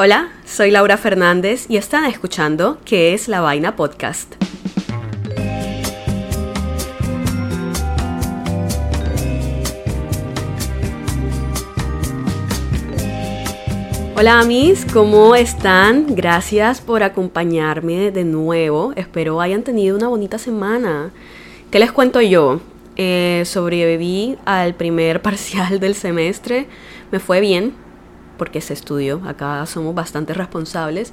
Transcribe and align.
Hola, 0.00 0.28
soy 0.46 0.70
Laura 0.70 0.96
Fernández 0.96 1.66
y 1.68 1.76
están 1.76 2.04
escuchando 2.04 2.78
¿Qué 2.84 3.14
es 3.14 3.26
la 3.26 3.40
Vaina 3.40 3.74
Podcast? 3.74 4.32
Hola 14.14 14.38
amis, 14.38 14.86
¿cómo 14.92 15.34
están? 15.34 16.14
Gracias 16.14 16.80
por 16.80 17.02
acompañarme 17.02 18.12
de 18.12 18.22
nuevo. 18.22 18.92
Espero 18.94 19.40
hayan 19.40 19.64
tenido 19.64 19.96
una 19.96 20.06
bonita 20.06 20.38
semana. 20.38 21.10
¿Qué 21.72 21.80
les 21.80 21.90
cuento 21.90 22.20
yo? 22.20 22.60
Eh, 22.94 23.42
sobreviví 23.46 24.38
al 24.44 24.76
primer 24.76 25.22
parcial 25.22 25.80
del 25.80 25.96
semestre. 25.96 26.68
Me 27.10 27.18
fue 27.18 27.40
bien 27.40 27.87
porque 28.38 28.62
se 28.62 28.72
estudió. 28.72 29.20
Acá 29.26 29.66
somos 29.66 29.94
bastante 29.94 30.32
responsables. 30.32 31.12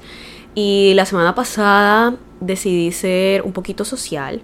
Y 0.54 0.92
la 0.94 1.04
semana 1.04 1.34
pasada 1.34 2.16
decidí 2.40 2.92
ser 2.92 3.42
un 3.42 3.52
poquito 3.52 3.84
social 3.84 4.40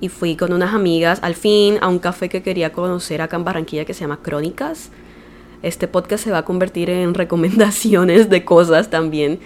y 0.00 0.08
fui 0.08 0.36
con 0.36 0.52
unas 0.52 0.74
amigas 0.74 1.18
al 1.22 1.34
fin 1.34 1.78
a 1.80 1.88
un 1.88 1.98
café 1.98 2.28
que 2.28 2.42
quería 2.42 2.72
conocer 2.72 3.20
acá 3.20 3.36
en 3.36 3.44
Barranquilla 3.44 3.84
que 3.84 3.94
se 3.94 4.02
llama 4.02 4.20
Crónicas 4.22 4.92
este 5.62 5.88
podcast 5.88 6.24
se 6.24 6.30
va 6.30 6.38
a 6.38 6.44
convertir 6.44 6.90
en 6.90 7.14
recomendaciones 7.14 8.30
de 8.30 8.44
cosas 8.44 8.90
también. 8.90 9.40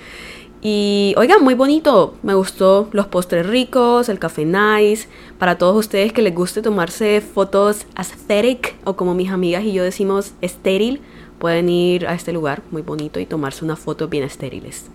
Y 0.64 1.14
oigan, 1.16 1.42
muy 1.42 1.54
bonito. 1.54 2.14
Me 2.22 2.34
gustó 2.34 2.88
los 2.92 3.06
postres 3.06 3.46
ricos, 3.46 4.08
el 4.08 4.20
café 4.20 4.44
nice. 4.44 5.08
Para 5.38 5.58
todos 5.58 5.76
ustedes 5.76 6.12
que 6.12 6.22
les 6.22 6.34
guste 6.34 6.62
tomarse 6.62 7.20
fotos 7.20 7.86
aesthetic 7.96 8.76
o 8.84 8.94
como 8.94 9.14
mis 9.14 9.30
amigas 9.30 9.64
y 9.64 9.72
yo 9.72 9.82
decimos 9.82 10.34
estéril, 10.40 11.00
pueden 11.42 11.68
ir 11.68 12.06
a 12.06 12.14
este 12.14 12.32
lugar 12.32 12.62
muy 12.70 12.82
bonito 12.82 13.18
y 13.18 13.26
tomarse 13.26 13.64
unas 13.64 13.80
fotos 13.80 14.08
bien 14.08 14.22
estériles. 14.22 14.86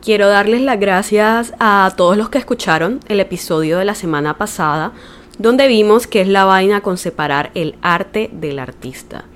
Quiero 0.00 0.26
darles 0.26 0.62
las 0.62 0.80
gracias 0.80 1.52
a 1.60 1.92
todos 1.98 2.16
los 2.16 2.30
que 2.30 2.38
escucharon 2.38 3.00
el 3.08 3.20
episodio 3.20 3.76
de 3.76 3.84
la 3.84 3.94
semana 3.94 4.38
pasada, 4.38 4.92
donde 5.36 5.68
vimos 5.68 6.06
que 6.06 6.22
es 6.22 6.28
la 6.28 6.46
vaina 6.46 6.80
con 6.80 6.96
separar 6.96 7.50
el 7.54 7.74
arte 7.82 8.30
del 8.32 8.58
artista. 8.58 9.26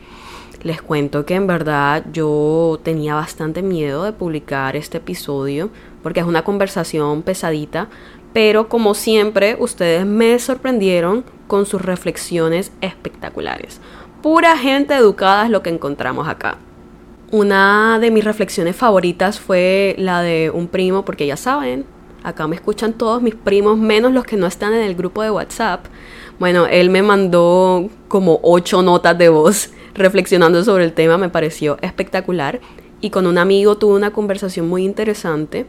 Les 0.63 0.81
cuento 0.81 1.27
que 1.27 1.35
en 1.35 1.47
verdad 1.47 2.07
yo 2.11 2.81
tenía 2.83 3.15
bastante 3.15 3.61
miedo 3.61 4.05
de 4.05 4.15
publicar 4.15 4.77
este 4.77 4.97
episodio 4.97 5.69
porque 6.03 6.21
es 6.21 6.27
una 6.27 6.43
conversación 6.43 7.21
pesadita, 7.21 7.91
pero 8.33 8.71
como 8.71 8.95
siempre 8.95 9.59
ustedes 9.61 10.07
me 10.07 10.39
sorprendieron 10.39 11.23
con 11.49 11.67
sus 11.67 11.83
reflexiones 11.83 12.73
espectaculares. 12.81 13.79
Pura 14.27 14.59
gente 14.59 14.93
educada 14.93 15.45
es 15.45 15.51
lo 15.51 15.63
que 15.63 15.71
encontramos 15.71 16.27
acá. 16.27 16.59
Una 17.31 18.01
de 18.01 18.11
mis 18.11 18.25
reflexiones 18.25 18.75
favoritas 18.75 19.39
fue 19.39 19.95
la 19.99 20.21
de 20.21 20.51
un 20.53 20.67
primo, 20.67 21.05
porque 21.05 21.29
ya 21.29 21.37
saben, 21.37 21.85
acá 22.25 22.49
me 22.49 22.57
escuchan 22.57 22.93
todos 22.93 23.23
mis 23.23 23.37
primos, 23.37 23.79
menos 23.79 24.13
los 24.13 24.25
que 24.25 24.37
no 24.37 24.49
están 24.49 24.75
en 24.75 24.83
el 24.83 24.97
grupo 24.97 25.23
de 25.23 25.31
WhatsApp. 25.31 25.87
Bueno, 26.41 26.67
él 26.67 26.91
me 26.91 27.03
mandó 27.03 27.89
como 28.09 28.41
ocho 28.43 28.83
notas 28.83 29.17
de 29.17 29.29
voz 29.29 29.71
reflexionando 29.95 30.65
sobre 30.65 30.83
el 30.83 30.93
tema 30.93 31.19
me 31.19 31.29
pareció 31.29 31.79
espectacular 31.81 32.59
y 33.01 33.11
con 33.11 33.29
un 33.29 33.39
amigo 33.39 33.79
tuve 33.79 33.95
una 33.95 34.11
conversación 34.11 34.69
muy 34.69 34.85
interesante 34.85 35.67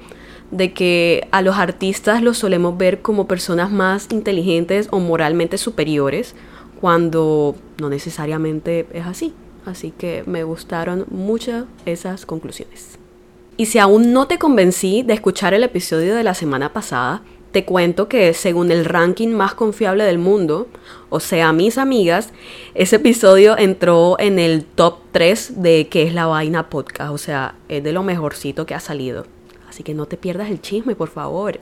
de 0.49 0.73
que 0.73 1.27
a 1.31 1.43
los 1.43 1.57
artistas 1.57 2.23
los 2.23 2.39
solemos 2.39 2.75
ver 2.75 3.03
como 3.03 3.27
personas 3.27 3.69
más 3.69 4.07
inteligentes 4.09 4.87
o 4.89 4.99
moralmente 4.99 5.59
superiores 5.59 6.33
cuando 6.79 7.55
no 7.79 7.89
necesariamente 7.89 8.87
es 8.93 9.05
así. 9.05 9.33
Así 9.65 9.91
que 9.91 10.23
me 10.25 10.43
gustaron 10.43 11.05
mucho 11.09 11.67
esas 11.85 12.25
conclusiones. 12.25 12.97
Y 13.57 13.65
si 13.65 13.79
aún 13.79 14.13
no 14.13 14.27
te 14.27 14.37
convencí 14.37 15.03
de 15.03 15.13
escuchar 15.13 15.53
el 15.53 15.63
episodio 15.63 16.15
de 16.15 16.23
la 16.23 16.33
semana 16.35 16.71
pasada, 16.71 17.21
te 17.51 17.65
cuento 17.65 18.07
que 18.07 18.33
según 18.33 18.71
el 18.71 18.85
ranking 18.85 19.29
más 19.29 19.55
confiable 19.55 20.03
del 20.03 20.19
mundo, 20.19 20.67
o 21.09 21.19
sea, 21.19 21.53
mis 21.53 21.77
amigas, 21.77 22.31
ese 22.75 22.97
episodio 22.97 23.57
entró 23.57 24.15
en 24.19 24.37
el 24.37 24.63
top 24.63 24.99
3 25.11 25.61
de 25.61 25.87
qué 25.87 26.03
es 26.03 26.13
la 26.13 26.27
vaina 26.27 26.69
podcast, 26.69 27.11
o 27.11 27.17
sea, 27.17 27.55
es 27.67 27.83
de 27.83 27.93
lo 27.93 28.03
mejorcito 28.03 28.65
que 28.65 28.75
ha 28.75 28.79
salido. 28.79 29.25
Así 29.67 29.83
que 29.83 29.93
no 29.93 30.05
te 30.05 30.17
pierdas 30.17 30.49
el 30.49 30.61
chisme, 30.61 30.95
por 30.95 31.09
favor. 31.09 31.59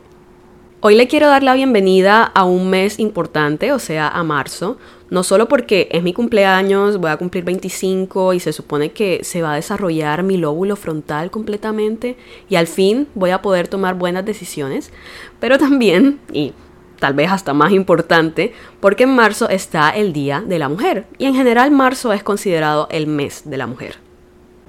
Hoy 0.81 0.95
le 0.95 1.07
quiero 1.07 1.29
dar 1.29 1.43
la 1.43 1.53
bienvenida 1.53 2.23
a 2.23 2.43
un 2.43 2.69
mes 2.69 2.99
importante, 2.99 3.71
o 3.71 3.79
sea, 3.79 4.07
a 4.07 4.23
marzo, 4.23 4.77
no 5.09 5.23
solo 5.23 5.47
porque 5.47 5.87
es 5.91 6.03
mi 6.03 6.13
cumpleaños, 6.13 6.97
voy 6.97 7.11
a 7.11 7.17
cumplir 7.17 7.43
25 7.43 8.33
y 8.33 8.39
se 8.39 8.53
supone 8.53 8.91
que 8.91 9.23
se 9.23 9.41
va 9.41 9.53
a 9.53 9.55
desarrollar 9.55 10.23
mi 10.23 10.37
lóbulo 10.37 10.75
frontal 10.75 11.29
completamente 11.29 12.17
y 12.49 12.55
al 12.55 12.67
fin 12.67 13.07
voy 13.13 13.29
a 13.29 13.41
poder 13.41 13.67
tomar 13.67 13.95
buenas 13.95 14.25
decisiones, 14.25 14.91
pero 15.39 15.57
también, 15.59 16.19
y 16.31 16.53
tal 16.99 17.13
vez 17.13 17.31
hasta 17.31 17.53
más 17.53 17.71
importante, 17.71 18.53
porque 18.79 19.03
en 19.03 19.15
marzo 19.15 19.47
está 19.49 19.91
el 19.91 20.11
Día 20.11 20.43
de 20.45 20.59
la 20.59 20.69
Mujer 20.69 21.05
y 21.17 21.25
en 21.25 21.35
general 21.35 21.71
marzo 21.71 22.11
es 22.11 22.23
considerado 22.23 22.87
el 22.89 23.05
mes 23.05 23.43
de 23.45 23.57
la 23.57 23.67
mujer. 23.67 23.97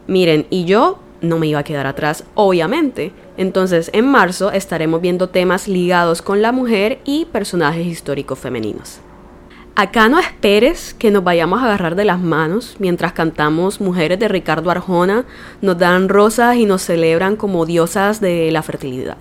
Miren, 0.06 0.46
y 0.50 0.66
yo 0.66 0.98
no 1.22 1.38
me 1.38 1.46
iba 1.46 1.60
a 1.60 1.64
quedar 1.64 1.86
atrás, 1.86 2.24
obviamente. 2.34 3.12
Entonces, 3.36 3.90
en 3.92 4.06
marzo 4.06 4.52
estaremos 4.52 5.00
viendo 5.00 5.30
temas 5.30 5.66
ligados 5.66 6.22
con 6.22 6.42
la 6.42 6.52
mujer 6.52 7.00
y 7.04 7.24
personajes 7.24 7.86
históricos 7.86 8.38
femeninos. 8.38 9.00
Acá 9.78 10.08
no 10.08 10.18
esperes 10.18 10.94
que 10.94 11.10
nos 11.10 11.22
vayamos 11.22 11.60
a 11.60 11.66
agarrar 11.66 11.96
de 11.96 12.06
las 12.06 12.18
manos 12.18 12.76
mientras 12.78 13.12
cantamos 13.12 13.78
Mujeres 13.78 14.18
de 14.18 14.26
Ricardo 14.26 14.70
Arjona, 14.70 15.26
nos 15.60 15.76
dan 15.76 16.08
rosas 16.08 16.56
y 16.56 16.64
nos 16.64 16.80
celebran 16.80 17.36
como 17.36 17.66
diosas 17.66 18.22
de 18.22 18.50
la 18.50 18.62
fertilidad. 18.62 19.18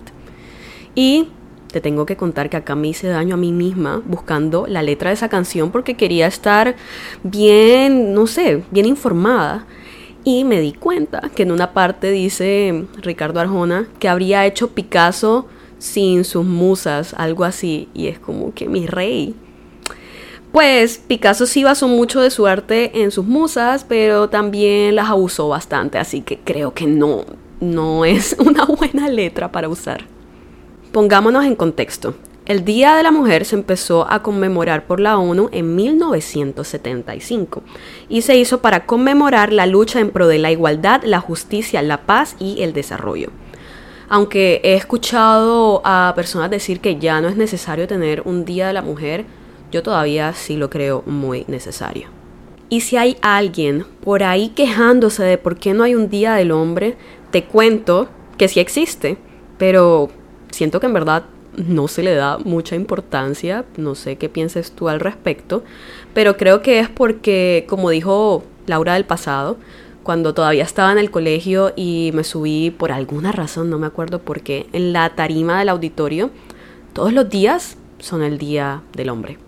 Y 0.94 1.28
te 1.70 1.82
tengo 1.82 2.06
que 2.06 2.16
contar 2.16 2.48
que 2.48 2.56
acá 2.56 2.74
me 2.74 2.88
hice 2.88 3.08
daño 3.08 3.34
a 3.34 3.36
mí 3.36 3.52
misma 3.52 4.00
buscando 4.06 4.66
la 4.66 4.82
letra 4.82 5.10
de 5.10 5.14
esa 5.16 5.28
canción 5.28 5.70
porque 5.70 5.94
quería 5.94 6.26
estar 6.26 6.74
bien, 7.22 8.14
no 8.14 8.26
sé, 8.26 8.62
bien 8.70 8.86
informada. 8.86 9.66
Y 10.24 10.44
me 10.44 10.62
di 10.62 10.72
cuenta 10.72 11.30
que 11.34 11.42
en 11.42 11.52
una 11.52 11.74
parte 11.74 12.10
dice 12.10 12.86
Ricardo 13.02 13.40
Arjona 13.40 13.88
que 13.98 14.08
habría 14.08 14.46
hecho 14.46 14.68
Picasso 14.68 15.48
sin 15.76 16.24
sus 16.24 16.46
musas, 16.46 17.12
algo 17.12 17.44
así. 17.44 17.90
Y 17.92 18.06
es 18.06 18.18
como 18.18 18.54
que 18.54 18.70
mi 18.70 18.86
rey. 18.86 19.34
Pues 20.56 20.96
Picasso 21.06 21.44
sí 21.44 21.64
basó 21.64 21.86
mucho 21.86 22.22
de 22.22 22.30
su 22.30 22.46
arte 22.46 23.02
en 23.02 23.10
sus 23.10 23.26
musas, 23.26 23.84
pero 23.84 24.30
también 24.30 24.96
las 24.96 25.10
abusó 25.10 25.50
bastante, 25.50 25.98
así 25.98 26.22
que 26.22 26.38
creo 26.38 26.72
que 26.72 26.86
no, 26.86 27.26
no 27.60 28.06
es 28.06 28.34
una 28.38 28.64
buena 28.64 29.06
letra 29.10 29.52
para 29.52 29.68
usar. 29.68 30.06
Pongámonos 30.92 31.44
en 31.44 31.56
contexto. 31.56 32.14
El 32.46 32.64
Día 32.64 32.96
de 32.96 33.02
la 33.02 33.10
Mujer 33.10 33.44
se 33.44 33.54
empezó 33.54 34.10
a 34.10 34.22
conmemorar 34.22 34.86
por 34.86 34.98
la 34.98 35.18
ONU 35.18 35.50
en 35.52 35.76
1975 35.76 37.62
y 38.08 38.22
se 38.22 38.38
hizo 38.38 38.62
para 38.62 38.86
conmemorar 38.86 39.52
la 39.52 39.66
lucha 39.66 40.00
en 40.00 40.08
pro 40.08 40.26
de 40.26 40.38
la 40.38 40.52
igualdad, 40.52 41.02
la 41.04 41.20
justicia, 41.20 41.82
la 41.82 42.06
paz 42.06 42.34
y 42.38 42.62
el 42.62 42.72
desarrollo. 42.72 43.28
Aunque 44.08 44.62
he 44.64 44.72
escuchado 44.72 45.82
a 45.84 46.14
personas 46.16 46.48
decir 46.48 46.80
que 46.80 46.96
ya 46.96 47.20
no 47.20 47.28
es 47.28 47.36
necesario 47.36 47.86
tener 47.86 48.22
un 48.24 48.46
Día 48.46 48.68
de 48.68 48.72
la 48.72 48.80
Mujer, 48.80 49.26
yo 49.76 49.82
todavía 49.82 50.32
sí 50.32 50.56
lo 50.56 50.70
creo 50.70 51.02
muy 51.04 51.44
necesario. 51.48 52.08
Y 52.70 52.80
si 52.80 52.96
hay 52.96 53.18
alguien 53.20 53.84
por 54.02 54.22
ahí 54.22 54.48
quejándose 54.48 55.22
de 55.22 55.36
por 55.36 55.58
qué 55.58 55.74
no 55.74 55.84
hay 55.84 55.94
un 55.94 56.08
Día 56.08 56.34
del 56.34 56.50
Hombre, 56.50 56.96
te 57.30 57.44
cuento 57.44 58.08
que 58.38 58.48
sí 58.48 58.58
existe, 58.58 59.18
pero 59.58 60.08
siento 60.50 60.80
que 60.80 60.86
en 60.86 60.94
verdad 60.94 61.24
no 61.56 61.88
se 61.88 62.02
le 62.02 62.14
da 62.14 62.38
mucha 62.38 62.74
importancia, 62.74 63.66
no 63.76 63.94
sé 63.94 64.16
qué 64.16 64.30
pienses 64.30 64.72
tú 64.72 64.88
al 64.88 65.00
respecto, 65.00 65.62
pero 66.14 66.38
creo 66.38 66.62
que 66.62 66.80
es 66.80 66.88
porque, 66.88 67.66
como 67.68 67.90
dijo 67.90 68.44
Laura 68.66 68.94
del 68.94 69.04
pasado, 69.04 69.58
cuando 70.02 70.32
todavía 70.32 70.64
estaba 70.64 70.90
en 70.90 70.98
el 70.98 71.10
colegio 71.10 71.74
y 71.76 72.12
me 72.14 72.24
subí 72.24 72.70
por 72.70 72.92
alguna 72.92 73.30
razón, 73.30 73.68
no 73.68 73.78
me 73.78 73.86
acuerdo 73.86 74.20
por 74.20 74.40
qué, 74.40 74.68
en 74.72 74.94
la 74.94 75.14
tarima 75.14 75.58
del 75.58 75.68
auditorio, 75.68 76.30
todos 76.94 77.12
los 77.12 77.28
días 77.28 77.76
son 77.98 78.22
el 78.22 78.38
Día 78.38 78.82
del 78.94 79.10
Hombre. 79.10 79.45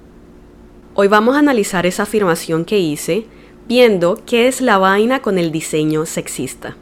Hoy 1.01 1.07
vamos 1.07 1.37
a 1.37 1.39
analizar 1.39 1.87
esa 1.87 2.03
afirmación 2.03 2.65
que 2.65 2.81
hice, 2.81 3.25
viendo 3.69 4.21
qué 4.27 4.49
es 4.49 4.61
la 4.61 4.79
vaina 4.79 5.23
con 5.23 5.39
el 5.39 5.53
diseño 5.53 6.05
sexista. 6.07 6.77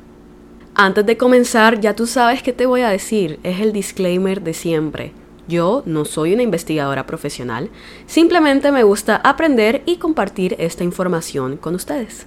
Antes 0.75 1.05
de 1.05 1.19
comenzar, 1.19 1.81
ya 1.81 1.95
tú 1.95 2.07
sabes 2.07 2.43
qué 2.43 2.55
te 2.55 2.65
voy 2.65 2.81
a 2.81 2.89
decir, 2.89 3.39
es 3.43 3.61
el 3.61 3.75
disclaimer 3.75 4.41
de 4.41 4.55
siempre. 4.55 5.13
Yo 5.49 5.83
no 5.85 6.07
soy 6.07 6.33
una 6.33 6.43
investigadora 6.43 7.05
profesional, 7.05 7.69
simplemente 8.07 8.73
me 8.73 8.85
gusta 8.85 9.17
aprender 9.17 9.83
y 9.85 9.99
compartir 9.99 10.57
esta 10.59 10.83
información 10.83 11.59
con 11.59 11.75
ustedes. 11.75 12.27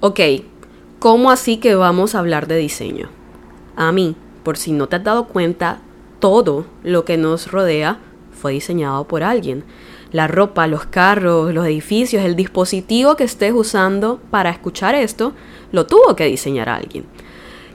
Ok, 0.00 0.18
¿cómo 0.98 1.30
así 1.30 1.58
que 1.58 1.76
vamos 1.76 2.16
a 2.16 2.18
hablar 2.18 2.48
de 2.48 2.56
diseño? 2.56 3.10
A 3.76 3.92
mí, 3.92 4.16
por 4.42 4.56
si 4.56 4.72
no 4.72 4.88
te 4.88 4.96
has 4.96 5.04
dado 5.04 5.28
cuenta, 5.28 5.82
todo 6.18 6.66
lo 6.82 7.04
que 7.04 7.16
nos 7.16 7.52
rodea 7.52 8.00
fue 8.32 8.54
diseñado 8.54 9.06
por 9.06 9.22
alguien. 9.22 9.62
La 10.12 10.28
ropa, 10.28 10.66
los 10.66 10.84
carros, 10.84 11.52
los 11.52 11.66
edificios, 11.66 12.24
el 12.24 12.36
dispositivo 12.36 13.16
que 13.16 13.24
estés 13.24 13.52
usando 13.52 14.20
para 14.30 14.50
escuchar 14.50 14.94
esto, 14.94 15.32
lo 15.72 15.86
tuvo 15.86 16.14
que 16.14 16.26
diseñar 16.26 16.68
alguien. 16.68 17.04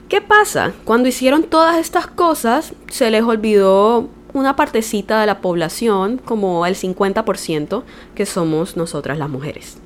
¿Qué 0.08 0.20
pasa? 0.20 0.72
Cuando 0.84 1.08
hicieron 1.08 1.42
todas 1.42 1.76
estas 1.76 2.06
cosas, 2.06 2.72
se 2.88 3.10
les 3.10 3.22
olvidó 3.22 4.08
una 4.32 4.56
partecita 4.56 5.20
de 5.20 5.26
la 5.26 5.40
población, 5.40 6.18
como 6.24 6.64
el 6.64 6.76
50%, 6.76 7.82
que 8.14 8.24
somos 8.24 8.76
nosotras 8.76 9.18
las 9.18 9.28
mujeres. 9.28 9.78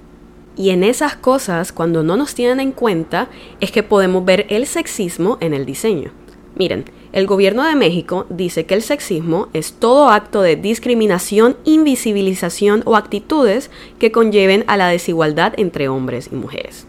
Y 0.56 0.70
en 0.70 0.84
esas 0.84 1.16
cosas, 1.16 1.72
cuando 1.72 2.02
no 2.02 2.16
nos 2.16 2.34
tienen 2.34 2.60
en 2.60 2.72
cuenta, 2.72 3.28
es 3.60 3.72
que 3.72 3.82
podemos 3.82 4.24
ver 4.24 4.46
el 4.50 4.66
sexismo 4.66 5.38
en 5.40 5.54
el 5.54 5.64
diseño. 5.64 6.12
Miren, 6.54 6.84
el 7.12 7.26
gobierno 7.26 7.64
de 7.64 7.76
México 7.76 8.26
dice 8.30 8.64
que 8.64 8.74
el 8.74 8.82
sexismo 8.82 9.48
es 9.52 9.74
todo 9.74 10.08
acto 10.08 10.40
de 10.40 10.56
discriminación, 10.56 11.56
invisibilización 11.64 12.82
o 12.86 12.96
actitudes 12.96 13.70
que 13.98 14.10
conlleven 14.10 14.64
a 14.66 14.78
la 14.78 14.88
desigualdad 14.88 15.52
entre 15.58 15.88
hombres 15.88 16.30
y 16.32 16.36
mujeres. 16.36 16.86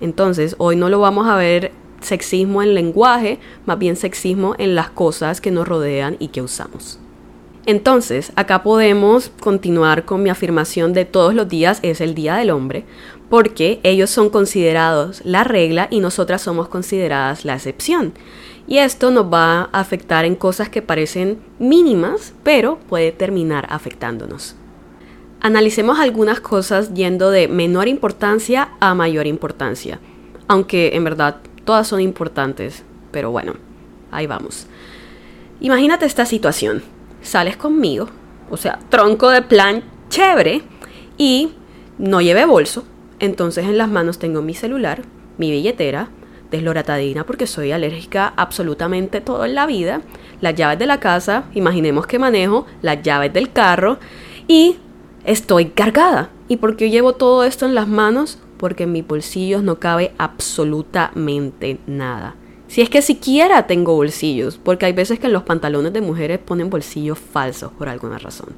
Entonces, 0.00 0.56
hoy 0.58 0.74
no 0.74 0.88
lo 0.88 0.98
vamos 0.98 1.28
a 1.28 1.36
ver 1.36 1.72
sexismo 2.00 2.62
en 2.62 2.74
lenguaje, 2.74 3.38
más 3.66 3.78
bien 3.78 3.96
sexismo 3.96 4.54
en 4.58 4.74
las 4.74 4.90
cosas 4.90 5.40
que 5.40 5.50
nos 5.50 5.66
rodean 5.66 6.16
y 6.18 6.28
que 6.28 6.42
usamos. 6.42 6.98
Entonces, 7.66 8.32
acá 8.36 8.62
podemos 8.62 9.30
continuar 9.40 10.04
con 10.04 10.22
mi 10.22 10.30
afirmación 10.30 10.92
de 10.92 11.04
todos 11.04 11.34
los 11.34 11.48
días 11.48 11.80
es 11.82 12.00
el 12.00 12.14
Día 12.14 12.36
del 12.36 12.50
Hombre, 12.50 12.84
porque 13.28 13.80
ellos 13.82 14.10
son 14.10 14.30
considerados 14.30 15.20
la 15.24 15.42
regla 15.42 15.88
y 15.90 15.98
nosotras 15.98 16.42
somos 16.42 16.68
consideradas 16.68 17.44
la 17.44 17.54
excepción. 17.54 18.12
Y 18.66 18.78
esto 18.78 19.10
nos 19.10 19.32
va 19.32 19.68
a 19.72 19.80
afectar 19.80 20.24
en 20.24 20.34
cosas 20.34 20.68
que 20.68 20.82
parecen 20.82 21.38
mínimas, 21.58 22.34
pero 22.42 22.78
puede 22.88 23.12
terminar 23.12 23.66
afectándonos. 23.70 24.56
Analicemos 25.40 26.00
algunas 26.00 26.40
cosas 26.40 26.92
yendo 26.94 27.30
de 27.30 27.46
menor 27.46 27.86
importancia 27.88 28.70
a 28.80 28.94
mayor 28.94 29.26
importancia, 29.26 30.00
aunque 30.48 30.96
en 30.96 31.04
verdad 31.04 31.36
todas 31.64 31.86
son 31.86 32.00
importantes, 32.00 32.82
pero 33.12 33.30
bueno, 33.30 33.54
ahí 34.10 34.26
vamos. 34.26 34.66
Imagínate 35.60 36.06
esta 36.06 36.26
situación 36.26 36.82
sales 37.22 37.56
conmigo, 37.56 38.08
o 38.50 38.56
sea, 38.56 38.78
tronco 38.88 39.30
de 39.30 39.42
plan 39.42 39.82
chévere, 40.08 40.62
y 41.18 41.52
no 41.98 42.20
lleve 42.20 42.44
bolso, 42.44 42.84
entonces 43.18 43.64
en 43.64 43.78
las 43.78 43.88
manos 43.88 44.18
tengo 44.18 44.42
mi 44.42 44.54
celular, 44.54 45.02
mi 45.38 45.50
billetera, 45.50 46.08
desloratadina 46.50 47.24
porque 47.24 47.46
soy 47.46 47.72
alérgica 47.72 48.32
absolutamente 48.36 49.20
todo 49.20 49.44
en 49.44 49.54
la 49.54 49.66
vida, 49.66 50.02
las 50.40 50.54
llaves 50.54 50.78
de 50.78 50.86
la 50.86 51.00
casa, 51.00 51.44
imaginemos 51.54 52.06
que 52.06 52.18
manejo, 52.18 52.66
las 52.82 53.02
llaves 53.02 53.32
del 53.32 53.52
carro 53.52 53.98
y 54.48 54.76
estoy 55.24 55.66
cargada. 55.66 56.30
¿Y 56.48 56.56
por 56.56 56.76
qué 56.76 56.90
llevo 56.90 57.14
todo 57.14 57.44
esto 57.44 57.66
en 57.66 57.74
las 57.74 57.88
manos? 57.88 58.38
Porque 58.58 58.84
en 58.84 58.92
mis 58.92 59.06
bolsillos 59.06 59.62
no 59.62 59.78
cabe 59.78 60.12
absolutamente 60.18 61.78
nada. 61.86 62.36
Si 62.68 62.82
es 62.82 62.90
que 62.90 63.02
siquiera 63.02 63.66
tengo 63.66 63.94
bolsillos, 63.94 64.58
porque 64.62 64.86
hay 64.86 64.92
veces 64.92 65.18
que 65.18 65.26
en 65.26 65.32
los 65.32 65.44
pantalones 65.44 65.92
de 65.92 66.00
mujeres 66.00 66.38
ponen 66.38 66.70
bolsillos 66.70 67.18
falsos 67.18 67.72
por 67.72 67.88
alguna 67.88 68.18
razón. 68.18 68.48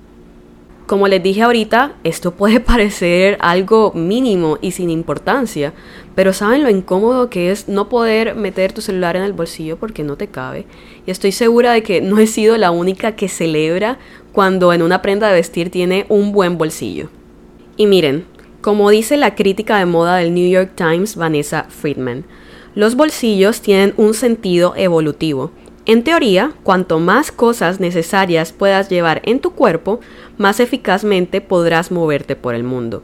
Como 0.88 1.06
les 1.06 1.22
dije 1.22 1.42
ahorita, 1.42 1.96
esto 2.02 2.32
puede 2.32 2.60
parecer 2.72 3.36
algo 3.40 3.92
mínimo 3.94 4.56
y 4.62 4.70
sin 4.70 4.88
importancia, 4.88 5.74
pero 6.14 6.32
saben 6.32 6.62
lo 6.62 6.70
incómodo 6.70 7.28
que 7.28 7.50
es 7.50 7.68
no 7.68 7.90
poder 7.90 8.34
meter 8.34 8.72
tu 8.72 8.80
celular 8.80 9.14
en 9.14 9.22
el 9.22 9.34
bolsillo 9.34 9.76
porque 9.76 10.02
no 10.02 10.16
te 10.16 10.28
cabe. 10.28 10.64
Y 11.06 11.10
estoy 11.10 11.32
segura 11.32 11.74
de 11.74 11.82
que 11.82 12.00
no 12.00 12.18
he 12.18 12.26
sido 12.26 12.56
la 12.56 12.70
única 12.70 13.16
que 13.16 13.28
celebra 13.28 13.98
cuando 14.32 14.72
en 14.72 14.80
una 14.80 15.02
prenda 15.02 15.28
de 15.28 15.34
vestir 15.34 15.68
tiene 15.68 16.06
un 16.08 16.32
buen 16.32 16.56
bolsillo. 16.56 17.10
Y 17.76 17.86
miren, 17.86 18.24
como 18.62 18.88
dice 18.88 19.18
la 19.18 19.34
crítica 19.34 19.76
de 19.76 19.84
moda 19.84 20.16
del 20.16 20.32
New 20.32 20.48
York 20.48 20.70
Times, 20.74 21.16
Vanessa 21.16 21.66
Friedman, 21.68 22.24
los 22.74 22.94
bolsillos 22.94 23.60
tienen 23.60 23.92
un 23.98 24.14
sentido 24.14 24.72
evolutivo. 24.74 25.50
En 25.88 26.04
teoría, 26.04 26.52
cuanto 26.64 26.98
más 26.98 27.32
cosas 27.32 27.80
necesarias 27.80 28.52
puedas 28.52 28.90
llevar 28.90 29.22
en 29.24 29.40
tu 29.40 29.52
cuerpo, 29.52 30.00
más 30.38 30.60
eficazmente 30.60 31.40
podrás 31.40 31.90
moverte 31.90 32.36
por 32.36 32.54
el 32.54 32.64
mundo. 32.64 33.02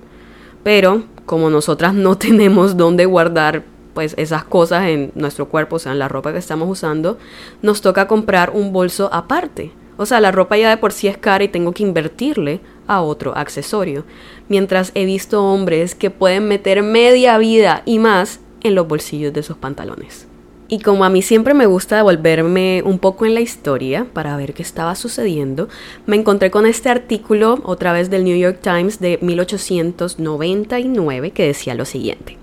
Pero, 0.62 1.04
como 1.26 1.50
nosotras 1.50 1.94
no 1.94 2.16
tenemos 2.18 2.76
dónde 2.76 3.04
guardar 3.06 3.64
pues 3.92 4.14
esas 4.16 4.44
cosas 4.44 4.88
en 4.88 5.12
nuestro 5.14 5.48
cuerpo, 5.48 5.76
o 5.76 5.78
sea, 5.78 5.92
en 5.92 6.00
la 6.00 6.08
ropa 6.08 6.32
que 6.32 6.38
estamos 6.38 6.68
usando, 6.68 7.18
nos 7.62 7.80
toca 7.80 8.08
comprar 8.08 8.50
un 8.50 8.72
bolso 8.72 9.08
aparte. 9.12 9.72
O 9.96 10.06
sea, 10.06 10.20
la 10.20 10.32
ropa 10.32 10.56
ya 10.56 10.70
de 10.70 10.76
por 10.76 10.92
sí 10.92 11.06
es 11.06 11.16
cara 11.16 11.44
y 11.44 11.48
tengo 11.48 11.70
que 11.70 11.84
invertirle 11.84 12.60
a 12.88 13.00
otro 13.02 13.36
accesorio. 13.36 14.04
Mientras 14.48 14.90
he 14.94 15.04
visto 15.04 15.44
hombres 15.44 15.94
que 15.94 16.10
pueden 16.10 16.48
meter 16.48 16.82
media 16.82 17.38
vida 17.38 17.82
y 17.84 18.00
más 18.00 18.40
en 18.62 18.74
los 18.74 18.88
bolsillos 18.88 19.32
de 19.32 19.44
sus 19.44 19.56
pantalones. 19.56 20.26
Y 20.68 20.78
como 20.78 21.04
a 21.04 21.10
mí 21.10 21.20
siempre 21.20 21.52
me 21.52 21.66
gusta 21.66 21.96
devolverme 21.96 22.82
un 22.84 22.98
poco 22.98 23.26
en 23.26 23.34
la 23.34 23.40
historia 23.40 24.06
para 24.12 24.36
ver 24.36 24.54
qué 24.54 24.62
estaba 24.62 24.94
sucediendo, 24.94 25.68
me 26.06 26.16
encontré 26.16 26.50
con 26.50 26.64
este 26.64 26.88
artículo 26.88 27.60
otra 27.64 27.92
vez 27.92 28.08
del 28.08 28.24
New 28.24 28.36
York 28.36 28.60
Times 28.62 28.98
de 28.98 29.18
1899 29.20 31.32
que 31.32 31.46
decía 31.46 31.74
lo 31.74 31.84
siguiente. 31.84 32.38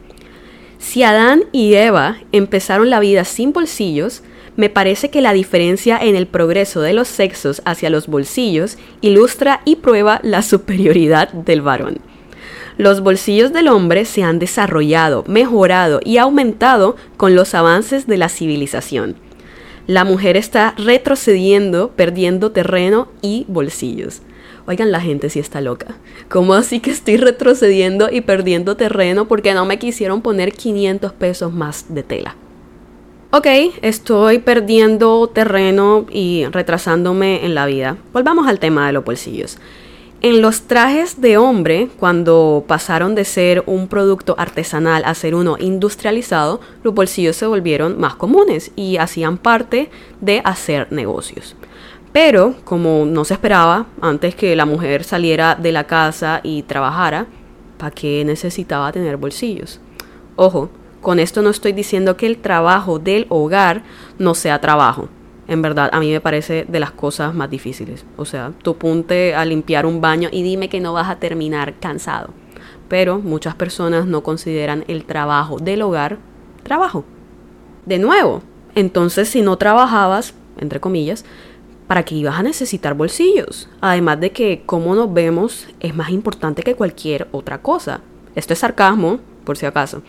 Si 0.77 1.03
Adán 1.03 1.44
y 1.51 1.73
Eva 1.75 2.18
empezaron 2.31 2.89
la 2.89 3.00
vida 3.00 3.23
sin 3.23 3.53
bolsillos, 3.53 4.23
me 4.56 4.69
parece 4.69 5.09
que 5.09 5.21
la 5.21 5.33
diferencia 5.33 5.97
en 5.97 6.15
el 6.15 6.27
progreso 6.27 6.81
de 6.81 6.94
los 6.94 7.07
sexos 7.07 7.62
hacia 7.65 7.89
los 7.89 8.07
bolsillos 8.07 8.77
ilustra 9.01 9.62
y 9.65 9.77
prueba 9.77 10.19
la 10.23 10.41
superioridad 10.41 11.31
del 11.31 11.62
varón. 11.62 12.00
Los 12.81 13.01
bolsillos 13.01 13.54
del 13.54 13.68
hombre 13.68 14.06
se 14.06 14.24
han 14.24 14.39
desarrollado, 14.39 15.24
mejorado 15.28 16.00
y 16.04 16.18
aumentado 16.18 16.95
con 17.16 17.36
los 17.36 17.54
avances 17.54 18.07
de 18.07 18.18
la 18.18 18.28
civilización. 18.28 19.18
La 19.86 20.04
mujer 20.04 20.36
está 20.36 20.74
retrocediendo, 20.80 21.92
perdiendo 21.92 22.51
terreno 22.51 23.10
y 23.22 23.45
bolsillos. 23.48 24.24
Oigan, 24.66 24.92
la 24.92 25.00
gente 25.00 25.30
sí 25.30 25.38
está 25.38 25.62
loca. 25.62 25.95
¿Cómo 26.28 26.56
así 26.56 26.80
que 26.80 26.89
estoy 26.89 27.18
retrocediendo 27.18 28.10
y 28.12 28.22
perdiendo 28.22 28.75
terreno 28.75 29.28
porque 29.28 29.54
no 29.54 29.63
me 29.68 29.78
quisieron 29.78 30.24
poner 30.24 30.51
500 30.51 31.13
pesos 31.13 31.54
más 31.54 31.94
de 31.94 32.01
tela? 32.01 32.36
Ok, 33.30 33.45
estoy 33.83 34.39
perdiendo 34.39 35.28
terreno 35.28 36.07
y 36.10 36.45
retrasándome 36.51 37.45
en 37.45 37.54
la 37.54 37.68
vida. 37.68 37.98
Volvamos 38.12 38.48
al 38.48 38.57
tema 38.57 38.88
de 38.88 38.94
los 38.94 39.06
bolsillos. 39.06 39.60
En 40.23 40.44
los 40.44 40.68
trajes 40.68 41.19
de 41.19 41.38
hombre, 41.38 41.89
cuando 41.97 42.63
pasaron 42.68 43.15
de 43.15 43.25
ser 43.25 43.63
un 43.65 43.88
producto 43.88 44.35
artesanal 44.38 45.01
a 45.03 45.15
ser 45.15 45.33
uno 45.33 45.57
industrializado, 45.59 46.62
los 46.83 46.94
bolsillos 46.94 47.35
se 47.35 47.47
volvieron 47.47 48.00
más 48.00 48.13
comunes 48.13 48.71
y 48.75 48.97
hacían 48.97 49.39
parte 49.39 49.89
de 50.19 50.44
hacer 50.45 50.91
negocios. 50.91 51.56
Pero, 52.11 52.54
como 52.66 53.04
no 53.07 53.25
se 53.25 53.33
esperaba, 53.33 53.87
antes 53.99 54.35
que 54.35 54.56
la 54.56 54.68
mujer 54.68 55.04
saliera 55.04 55.56
de 55.56 55.71
la 55.71 55.85
casa 55.85 56.40
y 56.44 56.61
trabajara, 56.61 57.25
¿para 57.80 57.90
qué 57.90 58.23
necesitaba 58.23 58.92
tener 58.92 59.18
bolsillos? 59.18 59.80
Ojo, 60.35 60.69
con 61.01 61.18
esto 61.18 61.42
no 61.42 61.49
estoy 61.49 61.71
diciendo 61.71 62.16
que 62.16 62.28
el 62.28 62.37
trabajo 62.37 62.99
del 62.99 63.25
hogar 63.30 63.81
no 64.19 64.35
sea 64.35 64.61
trabajo 64.61 65.09
en 65.51 65.61
verdad, 65.61 65.89
a 65.91 65.99
mí 65.99 66.09
me 66.09 66.21
parece 66.21 66.63
de 66.65 66.79
las 66.79 66.91
cosas 66.91 67.33
más 67.35 67.49
difíciles. 67.49 68.05
O 68.15 68.23
sea, 68.23 68.53
tú 68.63 68.77
ponte 68.77 69.35
a 69.35 69.43
limpiar 69.43 69.85
un 69.85 69.99
baño 69.99 70.29
y 70.31 70.43
dime 70.43 70.69
que 70.69 70.79
no 70.79 70.93
vas 70.93 71.09
a 71.09 71.17
terminar 71.17 71.73
cansado. 71.77 72.29
Pero 72.87 73.19
muchas 73.19 73.55
personas 73.55 74.05
no 74.05 74.23
consideran 74.23 74.85
el 74.87 75.03
trabajo 75.03 75.57
del 75.57 75.81
hogar 75.81 76.19
trabajo. 76.63 77.03
De 77.85 77.99
nuevo, 77.99 78.43
entonces 78.75 79.27
si 79.27 79.41
no 79.41 79.57
trabajabas, 79.57 80.33
entre 80.57 80.79
comillas, 80.79 81.25
¿para 81.85 82.03
qué 82.03 82.15
ibas 82.15 82.39
a 82.39 82.43
necesitar 82.43 82.93
bolsillos? 82.93 83.67
Además 83.81 84.21
de 84.21 84.31
que 84.31 84.63
cómo 84.65 84.95
nos 84.95 85.13
vemos 85.13 85.67
es 85.81 85.93
más 85.93 86.11
importante 86.11 86.63
que 86.63 86.75
cualquier 86.75 87.27
otra 87.33 87.61
cosa. 87.61 87.99
Esto 88.35 88.53
es 88.53 88.59
sarcasmo, 88.59 89.19
por 89.44 89.57
si 89.57 89.66
acaso. 89.66 90.02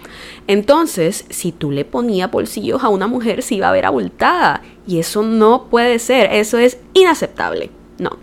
Entonces, 0.46 1.24
si 1.30 1.52
tú 1.52 1.70
le 1.70 1.84
ponías 1.84 2.30
bolsillos 2.30 2.82
a 2.82 2.88
una 2.88 3.06
mujer, 3.06 3.42
se 3.42 3.56
iba 3.56 3.68
a 3.68 3.72
ver 3.72 3.86
abultada. 3.86 4.62
Y 4.86 4.98
eso 4.98 5.22
no 5.22 5.66
puede 5.70 5.98
ser, 5.98 6.32
eso 6.32 6.58
es 6.58 6.78
inaceptable. 6.94 7.70
No. 7.98 8.18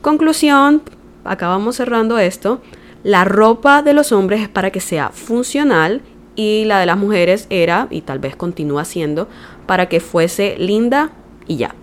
Conclusión, 0.00 0.82
acabamos 1.24 1.76
cerrando 1.76 2.18
esto. 2.18 2.60
La 3.04 3.24
ropa 3.24 3.82
de 3.82 3.94
los 3.94 4.12
hombres 4.12 4.42
es 4.42 4.48
para 4.48 4.70
que 4.70 4.80
sea 4.80 5.10
funcional 5.10 6.02
y 6.34 6.64
la 6.64 6.78
de 6.80 6.86
las 6.86 6.96
mujeres 6.96 7.46
era, 7.50 7.88
y 7.90 8.02
tal 8.02 8.18
vez 8.18 8.36
continúa 8.36 8.84
siendo, 8.84 9.28
para 9.66 9.88
que 9.88 10.00
fuese 10.00 10.56
linda 10.58 11.10
y 11.46 11.56
ya. 11.56 11.74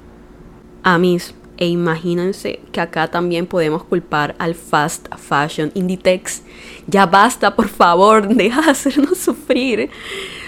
A 0.83 0.97
mis 0.97 1.35
e 1.59 1.67
imagínense 1.67 2.61
que 2.71 2.79
acá 2.79 3.09
también 3.09 3.45
podemos 3.45 3.83
culpar 3.83 4.33
al 4.39 4.55
fast 4.55 5.07
fashion 5.17 5.71
Inditex. 5.75 6.41
Ya 6.87 7.05
basta, 7.05 7.53
por 7.53 7.67
favor, 7.67 8.27
deja 8.35 8.61
de 8.61 8.71
hacernos 8.71 9.17
sufrir. 9.17 9.89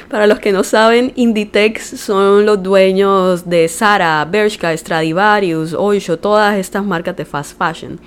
Para 0.09 0.25
los 0.25 0.39
que 0.39 0.53
no 0.53 0.63
saben, 0.63 1.11
Inditex 1.17 1.99
son 1.99 2.45
los 2.45 2.63
dueños 2.63 3.49
de 3.49 3.67
Zara, 3.67 4.23
Bershka, 4.23 4.75
Stradivarius, 4.75 5.73
Oysho, 5.73 6.17
todas 6.17 6.57
estas 6.57 6.85
marcas 6.85 7.17
de 7.17 7.25
fast 7.25 7.57
fashion. 7.57 7.99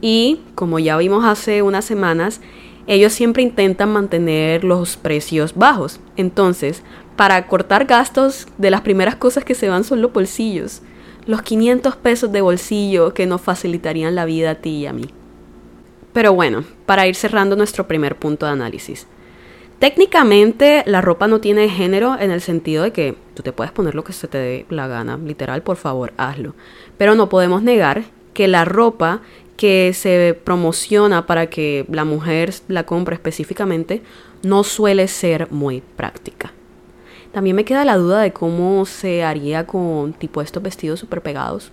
Y 0.00 0.40
como 0.54 0.78
ya 0.78 0.96
vimos 0.98 1.24
hace 1.24 1.62
unas 1.62 1.84
semanas, 1.84 2.40
ellos 2.86 3.12
siempre 3.12 3.42
intentan 3.42 3.92
mantener 3.92 4.62
los 4.62 4.96
precios 4.96 5.52
bajos. 5.56 5.98
Entonces, 6.16 6.84
para 7.16 7.44
cortar 7.48 7.86
gastos 7.86 8.46
de 8.56 8.70
las 8.70 8.82
primeras 8.82 9.16
cosas 9.16 9.44
que 9.44 9.56
se 9.56 9.68
van 9.68 9.82
son 9.82 10.00
los 10.00 10.12
bolsillos. 10.12 10.82
Los 11.26 11.42
500 11.42 11.96
pesos 11.96 12.30
de 12.30 12.40
bolsillo 12.40 13.12
que 13.12 13.26
nos 13.26 13.40
facilitarían 13.40 14.14
la 14.14 14.24
vida 14.24 14.52
a 14.52 14.54
ti 14.56 14.70
y 14.70 14.86
a 14.86 14.92
mí. 14.92 15.10
Pero 16.12 16.32
bueno, 16.32 16.64
para 16.86 17.06
ir 17.06 17.16
cerrando 17.16 17.56
nuestro 17.56 17.88
primer 17.88 18.16
punto 18.16 18.46
de 18.46 18.52
análisis. 18.52 19.08
Técnicamente 19.80 20.84
la 20.86 21.02
ropa 21.02 21.26
no 21.26 21.40
tiene 21.40 21.68
género 21.68 22.16
en 22.18 22.30
el 22.30 22.40
sentido 22.40 22.84
de 22.84 22.92
que 22.92 23.16
tú 23.34 23.42
te 23.42 23.52
puedes 23.52 23.72
poner 23.72 23.94
lo 23.94 24.04
que 24.04 24.14
se 24.14 24.28
te 24.28 24.38
dé 24.38 24.66
la 24.70 24.86
gana, 24.86 25.18
literal, 25.18 25.62
por 25.62 25.76
favor, 25.76 26.14
hazlo. 26.16 26.54
Pero 26.96 27.14
no 27.14 27.28
podemos 27.28 27.62
negar 27.62 28.04
que 28.32 28.48
la 28.48 28.64
ropa 28.64 29.20
que 29.56 29.92
se 29.94 30.38
promociona 30.44 31.26
para 31.26 31.48
que 31.48 31.84
la 31.90 32.04
mujer 32.04 32.54
la 32.68 32.84
compre 32.84 33.14
específicamente 33.14 34.02
no 34.42 34.64
suele 34.64 35.08
ser 35.08 35.50
muy 35.50 35.82
práctica. 35.96 36.52
También 37.36 37.54
me 37.54 37.66
queda 37.66 37.84
la 37.84 37.98
duda 37.98 38.22
de 38.22 38.32
cómo 38.32 38.86
se 38.86 39.22
haría 39.22 39.66
con 39.66 40.14
tipo 40.14 40.40
estos 40.40 40.62
vestidos 40.62 41.00
super 41.00 41.20
pegados. 41.20 41.70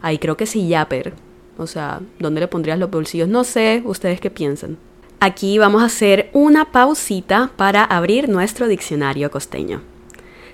Ahí 0.00 0.16
creo 0.16 0.38
que 0.38 0.46
sí, 0.46 0.66
yapper. 0.66 1.12
O 1.58 1.66
sea, 1.66 2.00
¿dónde 2.18 2.40
le 2.40 2.48
pondrías 2.48 2.78
los 2.78 2.90
bolsillos? 2.90 3.28
No 3.28 3.44
sé, 3.44 3.82
ustedes 3.84 4.18
qué 4.18 4.30
piensan. 4.30 4.78
Aquí 5.20 5.58
vamos 5.58 5.82
a 5.82 5.84
hacer 5.84 6.30
una 6.32 6.72
pausita 6.72 7.50
para 7.56 7.84
abrir 7.84 8.30
nuestro 8.30 8.66
diccionario 8.66 9.30
costeño. 9.30 9.82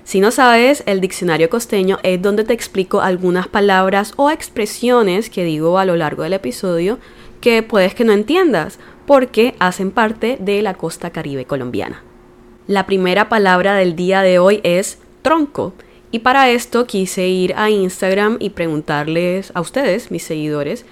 Si 0.02 0.18
no 0.18 0.32
sabes, 0.32 0.82
el 0.86 1.00
diccionario 1.00 1.48
costeño 1.48 2.00
es 2.02 2.20
donde 2.20 2.42
te 2.42 2.54
explico 2.54 3.02
algunas 3.02 3.46
palabras 3.46 4.14
o 4.16 4.32
expresiones 4.32 5.30
que 5.30 5.44
digo 5.44 5.78
a 5.78 5.84
lo 5.84 5.94
largo 5.94 6.24
del 6.24 6.32
episodio 6.32 6.98
que 7.40 7.62
puedes 7.62 7.94
que 7.94 8.02
no 8.02 8.12
entiendas 8.12 8.80
porque 9.06 9.54
hacen 9.60 9.92
parte 9.92 10.38
de 10.40 10.60
la 10.60 10.74
costa 10.74 11.10
caribe 11.10 11.44
colombiana. 11.44 12.02
La 12.66 12.86
primera 12.86 13.28
palabra 13.28 13.74
del 13.74 13.94
día 13.94 14.22
de 14.22 14.38
hoy 14.38 14.60
es 14.62 14.98
tronco. 15.20 15.74
Y 16.10 16.20
para 16.20 16.48
esto 16.48 16.86
quise 16.86 17.28
ir 17.28 17.52
a 17.56 17.68
Instagram 17.68 18.38
y 18.40 18.50
preguntarles 18.50 19.52
a 19.54 19.60
ustedes, 19.60 20.10
mis 20.10 20.22
seguidores, 20.22 20.86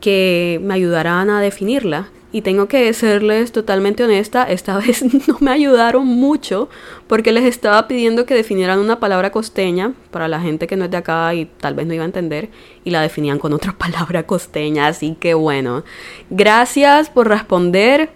que 0.00 0.60
me 0.62 0.74
ayudaran 0.74 1.28
a 1.30 1.40
definirla. 1.40 2.10
Y 2.30 2.42
tengo 2.42 2.68
que 2.68 2.92
serles 2.92 3.50
totalmente 3.50 4.04
honesta, 4.04 4.42
esta 4.48 4.78
vez 4.78 5.02
no 5.26 5.38
me 5.40 5.50
ayudaron 5.50 6.06
mucho 6.06 6.68
porque 7.08 7.32
les 7.32 7.44
estaba 7.44 7.88
pidiendo 7.88 8.24
que 8.24 8.34
definieran 8.34 8.78
una 8.78 9.00
palabra 9.00 9.32
costeña 9.32 9.94
para 10.12 10.28
la 10.28 10.40
gente 10.40 10.68
que 10.68 10.76
no 10.76 10.84
es 10.84 10.92
de 10.92 10.98
acá 10.98 11.34
y 11.34 11.46
tal 11.46 11.74
vez 11.74 11.88
no 11.88 11.94
iba 11.94 12.04
a 12.04 12.06
entender 12.06 12.50
y 12.84 12.90
la 12.90 13.00
definían 13.00 13.40
con 13.40 13.52
otra 13.52 13.72
palabra 13.78 14.24
costeña, 14.24 14.86
así 14.86 15.16
que 15.18 15.34
bueno, 15.34 15.82
gracias 16.30 17.10
por 17.10 17.26
responder, 17.26 18.10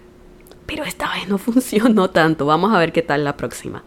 pero 0.70 0.84
esta 0.84 1.12
vez 1.12 1.28
no 1.28 1.36
funcionó 1.38 2.10
tanto, 2.10 2.46
vamos 2.46 2.72
a 2.72 2.78
ver 2.78 2.92
qué 2.92 3.02
tal 3.02 3.24
la 3.24 3.36
próxima. 3.36 3.82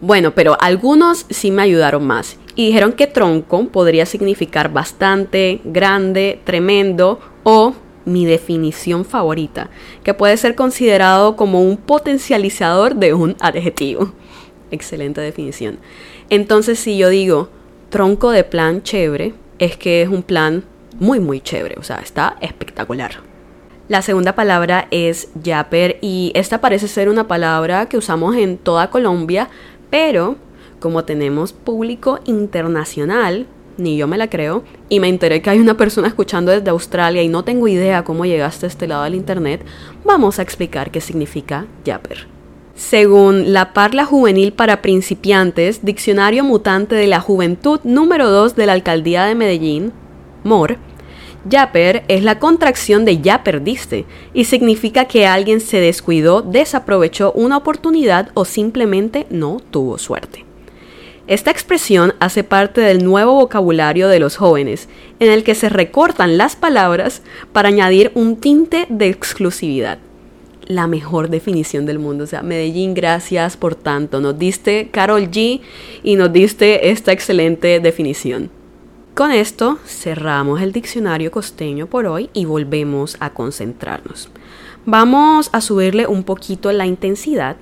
Bueno, 0.00 0.34
pero 0.34 0.56
algunos 0.60 1.26
sí 1.30 1.50
me 1.50 1.62
ayudaron 1.62 2.06
más 2.06 2.36
y 2.54 2.66
dijeron 2.66 2.92
que 2.92 3.06
tronco 3.06 3.66
podría 3.68 4.06
significar 4.06 4.72
bastante, 4.72 5.60
grande, 5.64 6.40
tremendo 6.44 7.20
o 7.42 7.74
mi 8.04 8.24
definición 8.24 9.04
favorita, 9.04 9.70
que 10.02 10.14
puede 10.14 10.36
ser 10.36 10.54
considerado 10.54 11.36
como 11.36 11.62
un 11.62 11.76
potencializador 11.76 12.96
de 12.96 13.14
un 13.14 13.36
adjetivo. 13.40 14.12
Excelente 14.70 15.20
definición. 15.20 15.78
Entonces, 16.30 16.78
si 16.78 16.96
yo 16.96 17.10
digo 17.10 17.48
tronco 17.90 18.30
de 18.30 18.44
plan 18.44 18.82
chévere, 18.82 19.34
es 19.58 19.76
que 19.76 20.02
es 20.02 20.08
un 20.08 20.22
plan 20.22 20.64
muy, 20.98 21.20
muy 21.20 21.40
chévere, 21.40 21.76
o 21.78 21.82
sea, 21.82 21.98
está 21.98 22.36
espectacular. 22.40 23.31
La 23.88 24.00
segunda 24.00 24.34
palabra 24.34 24.86
es 24.90 25.28
yapper 25.42 25.98
y 26.00 26.30
esta 26.34 26.60
parece 26.60 26.88
ser 26.88 27.08
una 27.08 27.26
palabra 27.26 27.86
que 27.86 27.96
usamos 27.96 28.36
en 28.36 28.56
toda 28.56 28.90
Colombia, 28.90 29.48
pero 29.90 30.36
como 30.78 31.04
tenemos 31.04 31.52
público 31.52 32.20
internacional, 32.24 33.46
ni 33.76 33.96
yo 33.96 34.06
me 34.06 34.18
la 34.18 34.30
creo, 34.30 34.62
y 34.88 35.00
me 35.00 35.08
enteré 35.08 35.42
que 35.42 35.50
hay 35.50 35.60
una 35.60 35.76
persona 35.76 36.08
escuchando 36.08 36.52
desde 36.52 36.70
Australia 36.70 37.22
y 37.22 37.28
no 37.28 37.44
tengo 37.44 37.68
idea 37.68 38.04
cómo 38.04 38.24
llegaste 38.24 38.66
a 38.66 38.68
este 38.68 38.86
lado 38.86 39.04
del 39.04 39.14
internet, 39.14 39.64
vamos 40.04 40.38
a 40.38 40.42
explicar 40.42 40.90
qué 40.90 41.00
significa 41.00 41.66
yapper. 41.84 42.26
Según 42.74 43.52
la 43.52 43.72
Parla 43.74 44.04
Juvenil 44.04 44.52
para 44.52 44.82
Principiantes, 44.82 45.84
Diccionario 45.84 46.42
Mutante 46.42 46.94
de 46.94 47.06
la 47.06 47.20
Juventud 47.20 47.80
número 47.84 48.30
2 48.30 48.56
de 48.56 48.66
la 48.66 48.72
Alcaldía 48.72 49.24
de 49.24 49.34
Medellín, 49.34 49.92
MOR, 50.42 50.78
Yapper 51.44 52.04
es 52.08 52.22
la 52.22 52.38
contracción 52.38 53.04
de 53.04 53.20
ya 53.20 53.42
perdiste 53.42 54.04
y 54.32 54.44
significa 54.44 55.06
que 55.06 55.26
alguien 55.26 55.60
se 55.60 55.80
descuidó, 55.80 56.42
desaprovechó 56.42 57.32
una 57.32 57.56
oportunidad 57.56 58.30
o 58.34 58.44
simplemente 58.44 59.26
no 59.30 59.58
tuvo 59.70 59.98
suerte. 59.98 60.44
Esta 61.26 61.50
expresión 61.50 62.14
hace 62.20 62.44
parte 62.44 62.80
del 62.80 63.04
nuevo 63.04 63.34
vocabulario 63.34 64.08
de 64.08 64.18
los 64.18 64.36
jóvenes, 64.36 64.88
en 65.20 65.30
el 65.30 65.44
que 65.44 65.54
se 65.54 65.68
recortan 65.68 66.36
las 66.36 66.56
palabras 66.56 67.22
para 67.52 67.68
añadir 67.68 68.10
un 68.14 68.36
tinte 68.36 68.86
de 68.88 69.08
exclusividad. 69.08 69.98
La 70.66 70.86
mejor 70.86 71.28
definición 71.28 71.86
del 71.86 71.98
mundo. 71.98 72.24
O 72.24 72.26
sea, 72.26 72.42
Medellín, 72.42 72.94
gracias 72.94 73.56
por 73.56 73.74
tanto. 73.74 74.20
Nos 74.20 74.38
diste 74.38 74.88
Carol 74.90 75.30
G 75.30 75.60
y 76.02 76.16
nos 76.16 76.32
diste 76.32 76.90
esta 76.90 77.12
excelente 77.12 77.80
definición. 77.80 78.50
Con 79.14 79.30
esto 79.30 79.78
cerramos 79.84 80.62
el 80.62 80.72
diccionario 80.72 81.30
costeño 81.30 81.86
por 81.86 82.06
hoy 82.06 82.30
y 82.32 82.46
volvemos 82.46 83.18
a 83.20 83.34
concentrarnos. 83.34 84.30
Vamos 84.86 85.50
a 85.52 85.60
subirle 85.60 86.06
un 86.06 86.24
poquito 86.24 86.72
la 86.72 86.86
intensidad 86.86 87.56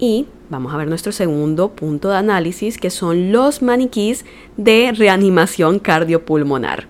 y 0.00 0.26
vamos 0.50 0.74
a 0.74 0.76
ver 0.76 0.88
nuestro 0.88 1.12
segundo 1.12 1.68
punto 1.68 2.08
de 2.08 2.16
análisis, 2.16 2.76
que 2.76 2.90
son 2.90 3.30
los 3.30 3.62
maniquís 3.62 4.24
de 4.56 4.92
reanimación 4.96 5.78
cardiopulmonar. 5.78 6.88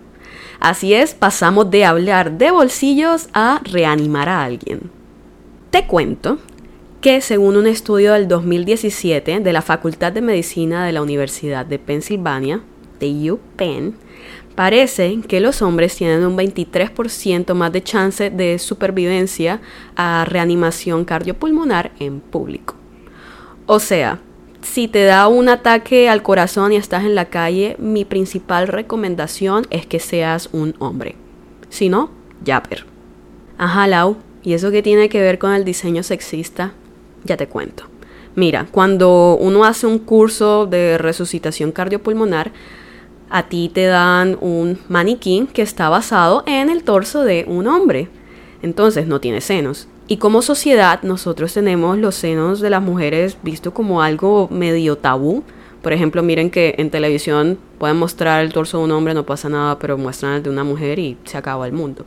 Así 0.61 0.95
es, 0.95 1.13
pasamos 1.13 1.71
de 1.71 1.85
hablar 1.85 2.39
de 2.39 2.51
bolsillos 2.51 3.29
a 3.35 3.61
reanimar 3.65 4.31
a 4.31 4.45
alguien. 4.45 4.91
Te 5.71 5.87
cuento 5.87 6.39
que 7.03 7.21
según 7.21 7.59
un 7.59 7.67
estudio 7.67 8.15
del 8.15 8.29
2017 8.29 9.41
de 9.41 9.53
la 9.53 9.61
Facultad 9.61 10.13
de 10.13 10.23
Medicina 10.23 10.87
de 10.87 10.93
la 10.93 11.03
Universidad 11.03 11.67
de 11.67 11.79
Pensilvania, 11.79 12.63
de 12.99 13.31
UPenn, 13.31 14.06
parece 14.57 15.21
que 15.29 15.41
los 15.41 15.63
hombres 15.63 15.95
tienen 15.95 16.25
un 16.25 16.37
23% 16.37 17.55
más 17.55 17.73
de 17.73 17.85
chance 17.85 18.31
de 18.31 18.59
supervivencia 18.59 19.61
a 19.95 20.25
reanimación 20.29 21.05
cardiopulmonar 21.05 21.93
en 22.01 22.21
público. 22.21 22.75
O 23.67 23.79
sea, 23.79 24.19
si 24.63 24.89
te 24.89 25.05
da 25.05 25.29
un 25.29 25.49
ataque 25.49 26.09
al 26.09 26.23
corazón 26.23 26.73
y 26.73 26.77
estás 26.77 27.05
en 27.05 27.15
la 27.15 27.27
calle, 27.27 27.77
mi 27.79 28.05
principal 28.05 28.67
recomendación 28.67 29.67
es 29.71 29.87
que 29.87 30.01
seas 30.01 30.49
un 30.53 30.75
hombre. 30.81 31.15
Si 31.69 31.89
no, 31.89 32.11
yapper. 32.45 32.87
Ajá, 33.59 33.87
Lau, 33.87 34.17
¿y 34.43 34.55
eso 34.55 34.71
qué 34.71 34.83
tiene 34.83 35.09
que 35.09 35.21
ver 35.21 35.39
con 35.39 35.53
el 35.53 35.65
diseño 35.65 36.03
sexista? 36.03 36.73
Ya 37.25 37.37
te 37.37 37.47
cuento. 37.47 37.85
Mira, 38.35 38.67
cuando 38.71 39.37
uno 39.41 39.65
hace 39.65 39.87
un 39.87 39.99
curso 39.99 40.67
de 40.67 40.99
resucitación 40.99 41.73
cardiopulmonar, 41.73 42.53
a 43.31 43.49
ti 43.49 43.71
te 43.73 43.87
dan 43.87 44.39
un 44.41 44.79
maniquí 44.89 45.49
que 45.53 45.63
está 45.63 45.89
basado 45.89 46.45
en 46.47 46.71
el 46.71 46.85
torso 46.85 47.25
de 47.25 47.45
un 47.49 47.67
hombre. 47.67 48.09
Entonces 48.63 49.07
no 49.07 49.21
tiene 49.21 49.41
senos. 49.41 49.89
Y 50.09 50.19
como 50.19 50.41
sociedad 50.43 51.03
nosotros 51.03 51.53
tenemos 51.53 51.99
los 51.99 52.15
senos 52.15 52.61
de 52.61 52.71
las 52.71 52.83
mujeres 52.83 53.37
visto 53.43 53.75
como 53.75 54.03
algo 54.03 54.49
medio 54.51 54.97
tabú. 54.97 55.43
Por 55.83 55.93
ejemplo, 55.93 56.23
miren 56.23 56.51
que 56.51 56.75
en 56.79 56.91
televisión 56.91 57.59
pueden 57.79 57.97
mostrar 57.97 58.45
el 58.45 58.53
torso 58.53 58.79
de 58.79 58.85
un 58.85 58.93
hombre, 58.93 59.15
no 59.15 59.27
pasa 59.27 59.49
nada, 59.49 59.79
pero 59.79 59.99
muestran 59.99 60.35
el 60.35 60.43
de 60.43 60.51
una 60.51 60.65
mujer 60.65 60.99
y 60.99 61.17
se 61.25 61.37
acaba 61.37 61.67
el 61.67 61.73
mundo. 61.73 62.05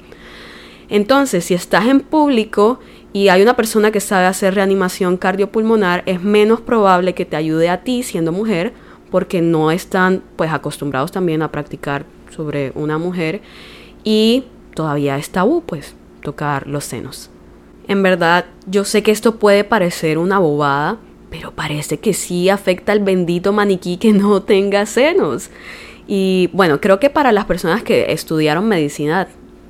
Entonces, 0.90 1.46
si 1.46 1.54
estás 1.54 1.86
en 1.88 2.00
público 2.00 2.80
y 3.14 3.28
hay 3.28 3.42
una 3.42 3.56
persona 3.56 3.92
que 3.92 4.00
sabe 4.00 4.26
hacer 4.26 4.56
reanimación 4.56 5.18
cardiopulmonar, 5.18 6.04
es 6.06 6.22
menos 6.22 6.62
probable 6.62 7.14
que 7.14 7.26
te 7.26 7.36
ayude 7.36 7.70
a 7.70 7.84
ti 7.84 8.04
siendo 8.04 8.32
mujer 8.32 8.74
porque 9.10 9.42
no 9.42 9.72
están 9.72 10.24
pues 10.36 10.52
acostumbrados 10.52 11.12
también 11.12 11.42
a 11.42 11.52
practicar 11.52 12.06
sobre 12.30 12.72
una 12.76 12.98
mujer 12.98 13.42
y 14.04 14.46
todavía 14.74 15.18
es 15.18 15.30
tabú 15.30 15.62
pues 15.62 15.96
tocar 16.22 16.68
los 16.68 16.84
senos. 16.84 17.30
En 17.88 18.04
verdad, 18.04 18.46
yo 18.68 18.86
sé 18.86 19.02
que 19.02 19.12
esto 19.12 19.36
puede 19.38 19.64
parecer 19.64 20.18
una 20.18 20.38
bobada, 20.38 20.98
pero 21.32 21.52
parece 21.52 22.00
que 22.00 22.14
sí 22.14 22.50
afecta 22.50 22.92
al 22.92 23.00
bendito 23.00 23.52
maniquí 23.52 23.98
que 23.98 24.14
no 24.14 24.42
tenga 24.44 24.86
senos. 24.86 25.50
Y 26.08 26.50
bueno, 26.54 26.82
creo 26.82 27.00
que 27.00 27.10
para 27.10 27.32
las 27.32 27.46
personas 27.46 27.84
que 27.84 28.12
estudiaron 28.12 28.68
medicina 28.68 29.28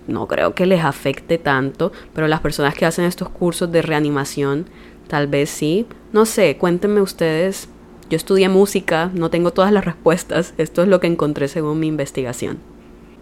no 0.08 0.27
creo 0.27 0.55
que 0.55 0.65
les 0.65 0.84
afecte 0.84 1.38
tanto, 1.38 1.91
pero 2.13 2.27
las 2.27 2.39
personas 2.39 2.74
que 2.75 2.86
hacen 2.86 3.05
estos 3.05 3.29
cursos 3.29 3.72
de 3.72 3.81
reanimación 3.81 4.65
tal 5.08 5.27
vez 5.27 5.50
sí. 5.50 5.86
No 6.13 6.25
sé, 6.25 6.58
cuéntenme 6.58 7.01
ustedes. 7.01 7.69
Yo 8.10 8.18
estudié 8.18 8.50
música, 8.50 9.12
no 9.13 9.30
tengo 9.30 9.51
todas 9.51 9.72
las 9.72 9.86
respuestas, 9.86 10.54
esto 10.58 10.82
es 10.82 10.88
lo 10.88 11.00
que 11.00 11.08
encontré 11.08 11.48
según 11.48 11.80
mi 11.80 11.88
investigación. 11.88 12.58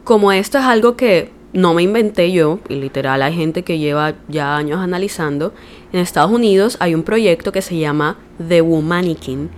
Como 0.03 0.32
esto 0.32 0.58
es 0.58 0.63
algo 0.63 0.96
que 0.96 1.32
no 1.53 1.74
me 1.74 1.84
inventé 1.84 2.32
yo, 2.32 2.60
y 2.70 2.75
literal 2.75 3.22
hay 3.22 3.34
gente 3.34 3.63
que 3.63 3.79
lleva 3.79 4.15
ya 4.27 4.56
años 4.56 4.79
analizando, 4.79 5.53
en 5.91 6.00
Estados 6.00 6.32
Unidos 6.32 6.77
hay 6.79 6.96
un 6.96 7.03
proyecto 7.03 7.51
que 7.51 7.62
se 7.62 7.77
llama 7.77 8.17
The 8.48 8.62
Womanikin, 8.62 9.50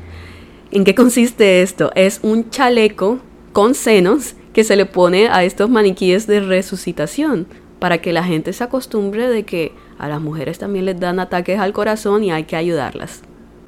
¿En 0.72 0.84
qué 0.84 0.94
consiste 0.94 1.64
esto? 1.64 1.92
Es 1.96 2.20
un 2.22 2.52
chaleco 2.52 3.18
con 3.54 3.74
senos 3.74 4.36
que 4.54 4.64
se 4.64 4.76
le 4.76 4.86
pone 4.86 5.28
a 5.28 5.44
estos 5.44 5.68
maniquíes 5.68 6.28
de 6.28 6.42
resucitación 6.42 7.48
para 7.80 8.00
que 8.00 8.14
la 8.14 8.24
gente 8.24 8.54
se 8.54 8.64
acostumbre 8.64 9.30
de 9.30 9.46
que 9.46 9.72
a 9.98 10.08
las 10.08 10.22
mujeres 10.22 10.60
también 10.60 10.86
les 10.86 11.00
dan 11.00 11.20
ataques 11.20 11.60
al 11.60 11.74
corazón 11.74 12.24
y 12.24 12.32
hay 12.32 12.44
que 12.44 12.56
ayudarlas. 12.56 13.24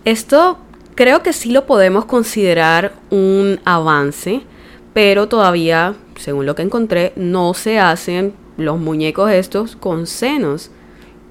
Esto 0.06 0.60
creo 0.96 1.24
que 1.24 1.34
sí 1.34 1.52
lo 1.52 1.66
podemos 1.66 2.06
considerar 2.06 2.94
un 3.10 3.60
avance, 3.66 4.42
pero 4.94 5.28
todavía, 5.28 5.96
según 6.16 6.46
lo 6.46 6.56
que 6.56 6.64
encontré, 6.64 7.14
no 7.16 7.54
se 7.54 7.80
hacen 7.80 8.34
los 8.58 8.80
muñecos 8.80 9.32
estos 9.32 9.76
con 9.76 10.08
senos. 10.08 10.72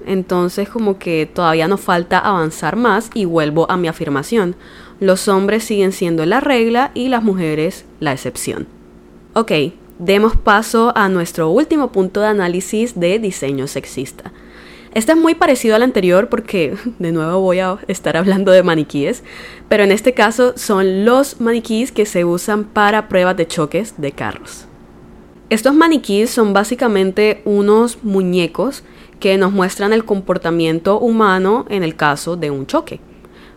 Entonces 0.05 0.67
como 0.67 0.97
que 0.97 1.29
todavía 1.31 1.67
nos 1.67 1.81
falta 1.81 2.17
avanzar 2.17 2.75
más 2.75 3.09
y 3.13 3.25
vuelvo 3.25 3.69
a 3.69 3.77
mi 3.77 3.87
afirmación. 3.87 4.55
Los 4.99 5.27
hombres 5.27 5.63
siguen 5.63 5.91
siendo 5.91 6.25
la 6.25 6.39
regla 6.39 6.91
y 6.93 7.09
las 7.09 7.23
mujeres 7.23 7.85
la 7.99 8.11
excepción. 8.11 8.67
Ok, 9.33 9.51
demos 9.99 10.35
paso 10.35 10.91
a 10.95 11.07
nuestro 11.09 11.49
último 11.49 11.91
punto 11.91 12.21
de 12.21 12.27
análisis 12.27 12.99
de 12.99 13.19
diseño 13.19 13.67
sexista. 13.67 14.31
Este 14.93 15.13
es 15.13 15.17
muy 15.17 15.35
parecido 15.35 15.75
al 15.75 15.83
anterior 15.83 16.27
porque 16.27 16.75
de 16.99 17.11
nuevo 17.13 17.39
voy 17.39 17.59
a 17.59 17.77
estar 17.87 18.17
hablando 18.17 18.51
de 18.51 18.61
maniquíes, 18.61 19.23
pero 19.69 19.83
en 19.83 19.91
este 19.91 20.13
caso 20.13 20.53
son 20.57 21.05
los 21.05 21.39
maniquíes 21.39 21.93
que 21.93 22.05
se 22.05 22.25
usan 22.25 22.65
para 22.65 23.07
pruebas 23.07 23.37
de 23.37 23.47
choques 23.47 23.93
de 23.97 24.11
carros. 24.11 24.65
Estos 25.49 25.73
maniquíes 25.73 26.29
son 26.29 26.51
básicamente 26.51 27.41
unos 27.45 28.03
muñecos 28.03 28.83
que 29.21 29.37
nos 29.37 29.53
muestran 29.53 29.93
el 29.93 30.03
comportamiento 30.03 30.99
humano 30.99 31.65
en 31.69 31.83
el 31.83 31.95
caso 31.95 32.35
de 32.35 32.51
un 32.51 32.65
choque 32.65 32.99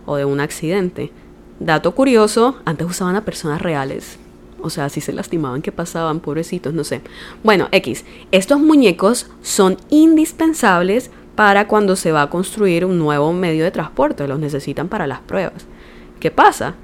o 0.06 0.16
de 0.16 0.24
un 0.24 0.38
accidente. 0.38 1.10
Dato 1.58 1.96
curioso, 1.96 2.58
antes 2.64 2.86
usaban 2.86 3.16
a 3.16 3.24
personas 3.24 3.60
reales, 3.62 4.18
o 4.64 4.70
sea, 4.70 4.88
si 4.88 5.00
se 5.00 5.12
lastimaban, 5.12 5.60
¿qué 5.60 5.72
pasaban? 5.72 6.20
Pobrecitos, 6.20 6.72
no 6.72 6.84
sé. 6.84 7.02
Bueno, 7.42 7.68
X. 7.70 8.04
Estos 8.32 8.60
muñecos 8.60 9.26
son 9.42 9.76
indispensables 9.90 11.10
para 11.34 11.66
cuando 11.68 11.96
se 11.96 12.12
va 12.12 12.22
a 12.22 12.30
construir 12.30 12.84
un 12.84 12.98
nuevo 12.98 13.32
medio 13.32 13.64
de 13.64 13.70
transporte. 13.70 14.28
Los 14.28 14.38
necesitan 14.38 14.88
para 14.88 15.06
las 15.06 15.20
pruebas. 15.20 15.66
¿Qué 16.20 16.30
pasa? 16.30 16.74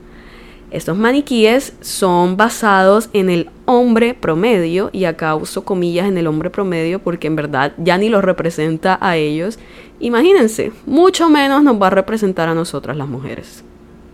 Estos 0.71 0.97
maniquíes 0.97 1.75
son 1.81 2.37
basados 2.37 3.11
en 3.13 3.29
el 3.29 3.51
hombre 3.65 4.15
promedio, 4.15 4.91
y 4.93 5.05
acá 5.05 5.35
uso 5.35 5.65
comillas 5.65 6.07
en 6.07 6.17
el 6.17 6.29
hombre 6.29 6.49
promedio 6.49 7.01
porque 7.01 7.27
en 7.27 7.35
verdad 7.35 7.73
ya 7.77 7.99
ni 7.99 8.09
los 8.09 8.23
representa 8.23 8.97
a 9.01 9.17
ellos. 9.17 9.59
Imagínense, 9.99 10.73
mucho 10.87 11.29
menos 11.29 11.65
nos 11.65 11.81
va 11.81 11.89
a 11.89 11.91
representar 11.91 12.49
a 12.49 12.55
nosotras 12.55 12.97
las 12.97 13.09
mujeres. 13.09 13.65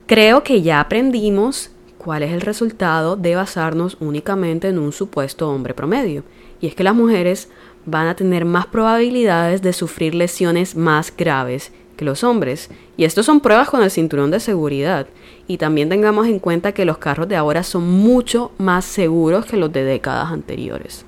Creo 0.07 0.43
que 0.43 0.62
ya 0.62 0.81
aprendimos 0.81 1.71
cuál 1.99 2.23
es 2.23 2.33
el 2.33 2.40
resultado 2.40 3.16
de 3.16 3.35
basarnos 3.35 3.99
únicamente 4.00 4.69
en 4.69 4.78
un 4.78 4.93
supuesto 4.93 5.50
hombre 5.50 5.75
promedio. 5.75 6.23
Y 6.61 6.69
es 6.69 6.75
que 6.75 6.85
las 6.85 6.95
mujeres 6.95 7.50
van 7.87 8.07
a 8.09 8.16
tener 8.16 8.45
más 8.45 8.66
probabilidades 8.66 9.62
de 9.62 9.73
sufrir 9.73 10.14
lesiones 10.14 10.76
más 10.76 11.12
graves 11.16 11.73
que 11.97 12.05
los 12.05 12.23
hombres. 12.25 12.69
Y 12.97 13.05
esto 13.05 13.23
son 13.23 13.40
pruebas 13.40 13.71
con 13.71 13.83
el 13.83 13.90
cinturón 13.90 14.31
de 14.31 14.40
seguridad. 14.40 15.07
Y 15.47 15.57
también 15.57 15.88
tengamos 15.88 16.26
en 16.26 16.38
cuenta 16.38 16.73
que 16.73 16.85
los 16.85 16.99
carros 16.99 17.28
de 17.28 17.37
ahora 17.37 17.62
son 17.62 17.88
mucho 17.88 18.52
más 18.59 18.85
seguros 18.85 19.47
que 19.47 19.57
los 19.57 19.73
de 19.73 19.85
décadas 19.85 20.31
anteriores. 20.31 21.07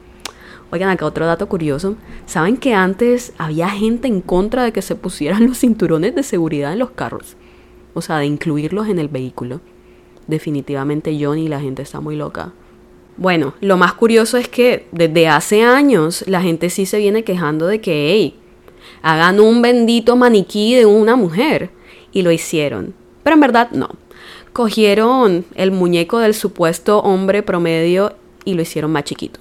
Oigan, 0.70 0.88
acá 0.88 1.04
otro 1.04 1.26
dato 1.26 1.48
curioso. 1.48 1.96
¿Saben 2.26 2.56
que 2.56 2.74
antes 2.74 3.32
había 3.36 3.68
gente 3.68 4.08
en 4.08 4.20
contra 4.20 4.64
de 4.64 4.72
que 4.72 4.82
se 4.82 4.94
pusieran 4.94 5.46
los 5.48 5.58
cinturones 5.58 6.14
de 6.14 6.22
seguridad 6.22 6.72
en 6.72 6.78
los 6.78 6.90
carros? 6.90 7.36
O 7.92 8.00
sea, 8.00 8.18
de 8.18 8.26
incluirlos 8.26 8.88
en 8.88 8.98
el 8.98 9.08
vehículo 9.08 9.60
definitivamente 10.28 11.18
Johnny 11.20 11.46
y 11.46 11.48
la 11.48 11.60
gente 11.60 11.82
está 11.82 12.00
muy 12.00 12.14
loca. 12.14 12.52
Bueno, 13.18 13.54
lo 13.60 13.76
más 13.76 13.94
curioso 13.94 14.36
es 14.36 14.48
que 14.48 14.86
desde 14.92 15.26
hace 15.26 15.62
años 15.62 16.22
la 16.28 16.40
gente 16.40 16.70
sí 16.70 16.86
se 16.86 16.98
viene 16.98 17.24
quejando 17.24 17.66
de 17.66 17.80
que, 17.80 18.12
hey, 18.12 18.38
hagan 19.02 19.40
un 19.40 19.60
bendito 19.60 20.14
maniquí 20.14 20.76
de 20.76 20.86
una 20.86 21.16
mujer. 21.16 21.70
Y 22.12 22.22
lo 22.22 22.30
hicieron. 22.30 22.94
Pero 23.24 23.34
en 23.34 23.40
verdad 23.40 23.70
no. 23.72 23.90
Cogieron 24.52 25.44
el 25.56 25.72
muñeco 25.72 26.20
del 26.20 26.32
supuesto 26.32 27.00
hombre 27.00 27.42
promedio 27.42 28.14
y 28.44 28.54
lo 28.54 28.62
hicieron 28.62 28.92
más 28.92 29.02
chiquito. 29.02 29.40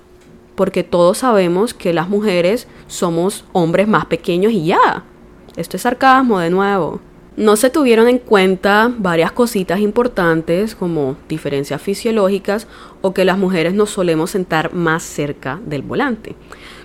Porque 0.56 0.84
todos 0.84 1.20
sabemos 1.20 1.76
que 1.76 1.94
las 1.94 2.10
mujeres 2.10 2.68
somos 2.88 3.46
hombres 3.54 3.88
más 3.88 4.08
pequeños 4.08 4.54
y 4.54 4.66
ya. 4.66 5.06
Esto 5.56 5.78
es 5.78 5.84
sarcasmo 5.84 6.40
de 6.40 6.50
nuevo. 6.50 7.00
No 7.38 7.56
se 7.56 7.70
tuvieron 7.70 8.08
en 8.08 8.18
cuenta 8.18 8.92
varias 8.98 9.32
cositas 9.32 9.80
importantes 9.80 10.74
como 10.74 11.18
diferencias 11.30 11.80
fisiológicas 11.80 12.68
o 13.04 13.14
que 13.14 13.26
las 13.26 13.38
mujeres 13.38 13.76
nos 13.76 13.92
solemos 13.92 14.32
sentar 14.32 14.74
más 14.74 15.04
cerca 15.04 15.62
del 15.64 15.84
volante. 15.84 16.36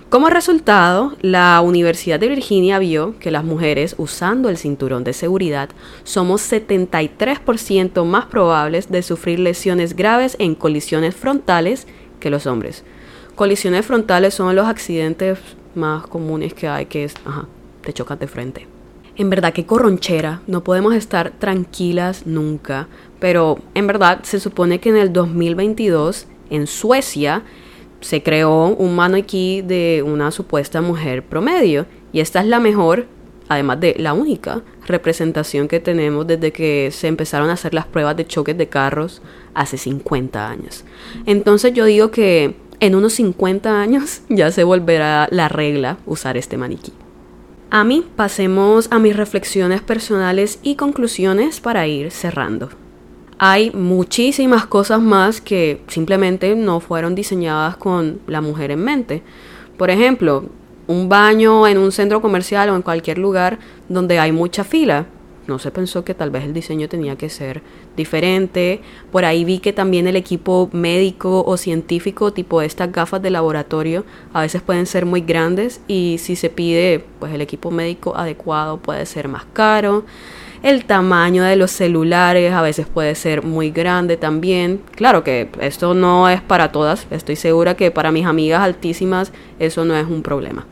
Como 0.09 0.29
resultado, 0.29 1.13
la 1.21 1.59
Universidad 1.61 2.19
de 2.19 2.27
Virginia 2.27 2.77
vio 2.77 3.17
que 3.17 3.31
las 3.31 3.43
mujeres 3.43 3.95
usando 3.97 4.47
el 4.47 4.57
cinturón 4.57 5.03
de 5.03 5.13
seguridad 5.13 5.69
somos 6.03 6.43
73% 6.51 8.05
más 8.05 8.27
probables 8.27 8.91
de 8.91 9.01
sufrir 9.01 9.39
lesiones 9.39 9.95
graves 9.95 10.35
en 10.37 10.53
colisiones 10.53 11.15
frontales 11.15 11.87
que 12.19 12.29
los 12.29 12.45
hombres. 12.45 12.83
Colisiones 13.33 13.87
frontales 13.87 14.35
son 14.35 14.55
los 14.55 14.67
accidentes 14.67 15.39
más 15.73 16.05
comunes 16.05 16.53
que 16.53 16.67
hay, 16.67 16.85
que 16.85 17.05
es, 17.05 17.15
ajá, 17.25 17.47
te 17.81 17.91
chocas 17.91 18.19
de 18.19 18.27
frente. 18.27 18.72
En 19.15 19.29
verdad, 19.29 19.53
qué 19.53 19.65
corronchera. 19.65 20.41
No 20.47 20.63
podemos 20.63 20.95
estar 20.95 21.31
tranquilas 21.37 22.25
nunca. 22.25 22.87
Pero 23.19 23.59
en 23.75 23.87
verdad, 23.87 24.23
se 24.23 24.39
supone 24.39 24.79
que 24.79 24.89
en 24.89 24.97
el 24.97 25.13
2022, 25.13 26.27
en 26.49 26.67
Suecia, 26.67 27.43
se 28.01 28.23
creó 28.23 28.67
un 28.67 28.95
maniquí 28.95 29.61
de 29.61 30.03
una 30.05 30.31
supuesta 30.31 30.81
mujer 30.81 31.23
promedio. 31.23 31.85
Y 32.11 32.21
esta 32.21 32.41
es 32.41 32.47
la 32.47 32.59
mejor, 32.59 33.05
además 33.49 33.79
de 33.79 33.95
la 33.99 34.13
única, 34.13 34.63
representación 34.87 35.67
que 35.67 35.79
tenemos 35.79 36.25
desde 36.25 36.51
que 36.51 36.89
se 36.91 37.07
empezaron 37.07 37.49
a 37.49 37.53
hacer 37.53 37.73
las 37.73 37.85
pruebas 37.85 38.17
de 38.17 38.25
choques 38.25 38.57
de 38.57 38.67
carros 38.67 39.21
hace 39.53 39.77
50 39.77 40.49
años. 40.49 40.83
Entonces 41.25 41.73
yo 41.73 41.85
digo 41.85 42.09
que 42.09 42.55
en 42.79 42.95
unos 42.95 43.13
50 43.13 43.79
años 43.79 44.21
ya 44.29 44.51
se 44.51 44.63
volverá 44.63 45.27
la 45.31 45.49
regla 45.49 45.97
usar 46.05 46.35
este 46.35 46.57
maniquí. 46.57 46.93
A 47.75 47.83
mí 47.83 48.05
pasemos 48.15 48.87
a 48.91 48.99
mis 48.99 49.17
reflexiones 49.17 49.81
personales 49.81 50.59
y 50.61 50.75
conclusiones 50.75 51.59
para 51.59 51.87
ir 51.87 52.11
cerrando. 52.11 52.69
Hay 53.39 53.71
muchísimas 53.71 54.67
cosas 54.67 55.01
más 55.01 55.41
que 55.41 55.81
simplemente 55.87 56.55
no 56.55 56.79
fueron 56.81 57.15
diseñadas 57.15 57.75
con 57.75 58.19
la 58.27 58.41
mujer 58.41 58.69
en 58.69 58.83
mente. 58.83 59.23
Por 59.75 59.89
ejemplo, 59.89 60.45
un 60.85 61.09
baño 61.09 61.65
en 61.65 61.79
un 61.79 61.91
centro 61.91 62.21
comercial 62.21 62.69
o 62.69 62.75
en 62.75 62.83
cualquier 62.83 63.17
lugar 63.17 63.57
donde 63.89 64.19
hay 64.19 64.31
mucha 64.31 64.63
fila 64.63 65.07
no 65.47 65.59
se 65.59 65.71
pensó 65.71 66.03
que 66.03 66.13
tal 66.13 66.31
vez 66.31 66.43
el 66.43 66.53
diseño 66.53 66.87
tenía 66.87 67.15
que 67.15 67.29
ser 67.29 67.61
diferente. 67.97 68.81
Por 69.11 69.25
ahí 69.25 69.43
vi 69.43 69.59
que 69.59 69.73
también 69.73 70.07
el 70.07 70.15
equipo 70.15 70.69
médico 70.71 71.43
o 71.45 71.57
científico, 71.57 72.31
tipo 72.31 72.61
estas 72.61 72.91
gafas 72.91 73.21
de 73.21 73.29
laboratorio, 73.29 74.05
a 74.33 74.41
veces 74.41 74.61
pueden 74.61 74.85
ser 74.85 75.05
muy 75.05 75.21
grandes 75.21 75.81
y 75.87 76.17
si 76.19 76.35
se 76.35 76.49
pide 76.49 77.05
pues 77.19 77.33
el 77.33 77.41
equipo 77.41 77.71
médico 77.71 78.15
adecuado 78.15 78.77
puede 78.77 79.05
ser 79.05 79.27
más 79.27 79.45
caro. 79.53 80.05
El 80.63 80.85
tamaño 80.85 81.43
de 81.43 81.57
los 81.57 81.71
celulares 81.71 82.53
a 82.53 82.61
veces 82.61 82.87
puede 82.87 83.15
ser 83.15 83.43
muy 83.43 83.69
grande 83.69 84.15
también. 84.15 84.81
Claro 84.95 85.21
que 85.21 85.49
esto 85.59 85.93
no 85.93 86.29
es 86.29 86.41
para 86.41 86.71
todas. 86.71 87.05
Estoy 87.11 87.35
segura 87.35 87.75
que 87.75 87.91
para 87.91 88.13
mis 88.13 88.25
amigas 88.25 88.61
altísimas 88.61 89.33
eso 89.59 89.83
no 89.83 89.93
es 89.97 90.07
un 90.07 90.23
problema. 90.23 90.65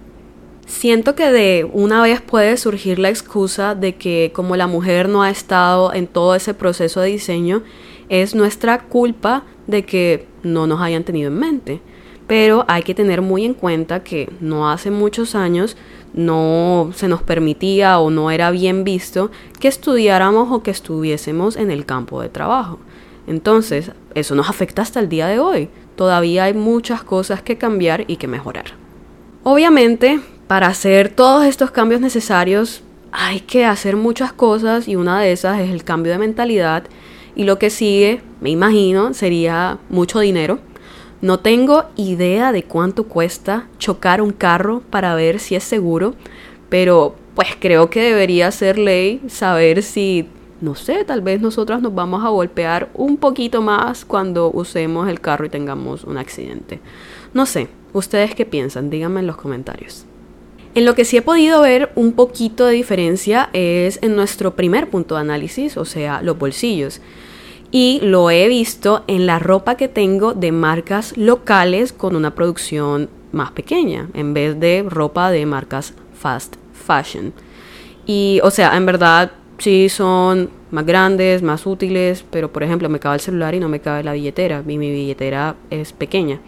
Siento 0.71 1.15
que 1.15 1.29
de 1.31 1.69
una 1.73 2.01
vez 2.01 2.21
puede 2.21 2.55
surgir 2.55 2.97
la 2.97 3.09
excusa 3.09 3.75
de 3.75 3.95
que 3.95 4.31
como 4.33 4.55
la 4.55 4.67
mujer 4.67 5.09
no 5.09 5.21
ha 5.21 5.29
estado 5.29 5.93
en 5.93 6.07
todo 6.07 6.33
ese 6.33 6.53
proceso 6.53 7.01
de 7.01 7.09
diseño, 7.09 7.61
es 8.07 8.35
nuestra 8.35 8.79
culpa 8.79 9.43
de 9.67 9.83
que 9.83 10.25
no 10.43 10.67
nos 10.67 10.79
hayan 10.79 11.03
tenido 11.03 11.27
en 11.27 11.37
mente. 11.37 11.81
Pero 12.25 12.63
hay 12.69 12.83
que 12.83 12.95
tener 12.95 13.21
muy 13.21 13.43
en 13.43 13.53
cuenta 13.53 14.01
que 14.01 14.31
no 14.39 14.71
hace 14.71 14.91
muchos 14.91 15.35
años 15.35 15.75
no 16.13 16.91
se 16.95 17.09
nos 17.09 17.21
permitía 17.21 17.99
o 17.99 18.09
no 18.09 18.31
era 18.31 18.49
bien 18.49 18.85
visto 18.85 19.29
que 19.59 19.67
estudiáramos 19.67 20.53
o 20.53 20.63
que 20.63 20.71
estuviésemos 20.71 21.57
en 21.57 21.69
el 21.69 21.85
campo 21.85 22.21
de 22.21 22.29
trabajo. 22.29 22.79
Entonces, 23.27 23.91
eso 24.15 24.35
nos 24.35 24.49
afecta 24.49 24.81
hasta 24.81 25.01
el 25.01 25.09
día 25.09 25.27
de 25.27 25.37
hoy. 25.37 25.67
Todavía 25.97 26.45
hay 26.45 26.53
muchas 26.53 27.03
cosas 27.03 27.41
que 27.41 27.57
cambiar 27.57 28.05
y 28.07 28.15
que 28.15 28.29
mejorar. 28.29 28.67
Obviamente, 29.43 30.21
para 30.51 30.67
hacer 30.67 31.07
todos 31.07 31.45
estos 31.45 31.71
cambios 31.71 32.01
necesarios 32.01 32.83
hay 33.13 33.39
que 33.39 33.63
hacer 33.63 33.95
muchas 33.95 34.33
cosas 34.33 34.89
y 34.89 34.97
una 34.97 35.21
de 35.21 35.31
esas 35.31 35.61
es 35.61 35.69
el 35.69 35.85
cambio 35.85 36.11
de 36.11 36.17
mentalidad 36.17 36.83
y 37.37 37.45
lo 37.45 37.57
que 37.57 37.69
sigue, 37.69 38.21
me 38.41 38.49
imagino, 38.49 39.13
sería 39.13 39.77
mucho 39.87 40.19
dinero. 40.19 40.59
No 41.21 41.39
tengo 41.39 41.85
idea 41.95 42.51
de 42.51 42.63
cuánto 42.63 43.05
cuesta 43.05 43.69
chocar 43.79 44.21
un 44.21 44.33
carro 44.33 44.81
para 44.89 45.15
ver 45.15 45.39
si 45.39 45.55
es 45.55 45.63
seguro, 45.63 46.15
pero 46.67 47.15
pues 47.33 47.55
creo 47.57 47.89
que 47.89 48.01
debería 48.01 48.51
ser 48.51 48.77
ley 48.77 49.21
saber 49.29 49.81
si 49.83 50.27
no 50.59 50.75
sé, 50.75 51.05
tal 51.05 51.21
vez 51.21 51.39
nosotras 51.39 51.81
nos 51.81 51.95
vamos 51.95 52.25
a 52.25 52.27
golpear 52.27 52.89
un 52.93 53.15
poquito 53.15 53.61
más 53.61 54.03
cuando 54.03 54.51
usemos 54.51 55.07
el 55.07 55.21
carro 55.21 55.45
y 55.45 55.49
tengamos 55.49 56.03
un 56.03 56.17
accidente. 56.17 56.81
No 57.33 57.45
sé, 57.45 57.69
¿ustedes 57.93 58.35
qué 58.35 58.45
piensan? 58.45 58.89
Díganme 58.89 59.21
en 59.21 59.27
los 59.27 59.37
comentarios. 59.37 60.07
En 60.73 60.85
lo 60.85 60.95
que 60.95 61.03
sí 61.03 61.17
he 61.17 61.21
podido 61.21 61.61
ver 61.61 61.91
un 61.95 62.13
poquito 62.13 62.65
de 62.65 62.73
diferencia 62.73 63.49
es 63.51 63.99
en 64.01 64.15
nuestro 64.15 64.55
primer 64.55 64.89
punto 64.89 65.15
de 65.15 65.21
análisis, 65.21 65.75
o 65.75 65.83
sea, 65.83 66.21
los 66.21 66.37
bolsillos. 66.37 67.01
Y 67.71 67.99
lo 68.03 68.31
he 68.31 68.47
visto 68.47 69.03
en 69.07 69.25
la 69.25 69.37
ropa 69.39 69.75
que 69.75 69.89
tengo 69.89 70.33
de 70.33 70.53
marcas 70.53 71.17
locales 71.17 71.91
con 71.91 72.15
una 72.15 72.35
producción 72.35 73.09
más 73.33 73.51
pequeña, 73.51 74.07
en 74.13 74.33
vez 74.33 74.59
de 74.59 74.85
ropa 74.87 75.29
de 75.29 75.45
marcas 75.45 75.93
fast 76.13 76.55
fashion. 76.73 77.33
Y, 78.05 78.39
o 78.43 78.49
sea, 78.49 78.75
en 78.77 78.85
verdad 78.85 79.31
sí 79.57 79.89
son 79.89 80.49
más 80.71 80.85
grandes, 80.85 81.43
más 81.43 81.65
útiles, 81.65 82.23
pero 82.29 82.51
por 82.51 82.63
ejemplo 82.63 82.87
me 82.87 82.99
cabe 82.99 83.15
el 83.15 83.21
celular 83.21 83.55
y 83.55 83.59
no 83.59 83.67
me 83.67 83.81
cabe 83.81 84.03
la 84.03 84.13
billetera, 84.13 84.63
y 84.65 84.77
mi 84.77 84.89
billetera 84.89 85.55
es 85.69 85.91
pequeña. 85.91 86.39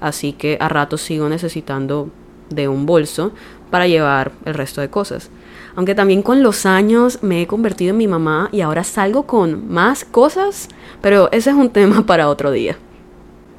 Así 0.00 0.32
que 0.32 0.58
a 0.60 0.68
rato 0.68 0.98
sigo 0.98 1.28
necesitando 1.28 2.10
de 2.50 2.68
un 2.68 2.86
bolso 2.86 3.32
para 3.70 3.86
llevar 3.86 4.32
el 4.44 4.54
resto 4.54 4.80
de 4.80 4.90
cosas. 4.90 5.30
Aunque 5.76 5.94
también 5.94 6.22
con 6.22 6.42
los 6.42 6.66
años 6.66 7.22
me 7.22 7.42
he 7.42 7.46
convertido 7.46 7.90
en 7.90 7.98
mi 7.98 8.08
mamá 8.08 8.48
y 8.52 8.62
ahora 8.62 8.84
salgo 8.84 9.26
con 9.26 9.72
más 9.72 10.04
cosas, 10.04 10.68
pero 11.00 11.30
ese 11.32 11.50
es 11.50 11.56
un 11.56 11.70
tema 11.72 12.04
para 12.06 12.28
otro 12.28 12.50
día. 12.50 12.76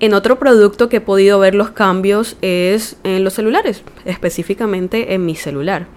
En 0.02 0.14
otro 0.14 0.40
producto 0.40 0.88
que 0.88 0.98
he 0.98 1.02
podido 1.02 1.40
ver 1.40 1.56
los 1.56 1.72
cambios 1.72 2.38
es 2.42 2.96
en 3.04 3.24
los 3.24 3.34
celulares, 3.34 3.84
específicamente 4.06 5.14
en 5.14 5.26
mi 5.26 5.36
celular. 5.36 5.88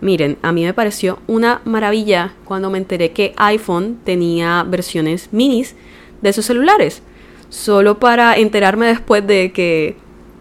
Miren, 0.00 0.38
a 0.40 0.50
mí 0.50 0.64
me 0.64 0.72
pareció 0.72 1.18
una 1.26 1.60
maravilla 1.66 2.32
cuando 2.46 2.70
me 2.70 2.78
enteré 2.78 3.12
que 3.12 3.34
iPhone 3.36 3.98
tenía 4.02 4.64
versiones 4.66 5.28
minis 5.30 5.76
de 6.22 6.32
sus 6.32 6.46
celulares. 6.46 7.02
Solo 7.50 7.98
para 7.98 8.36
enterarme 8.36 8.86
después 8.86 9.26
de 9.26 9.52
que 9.52 9.96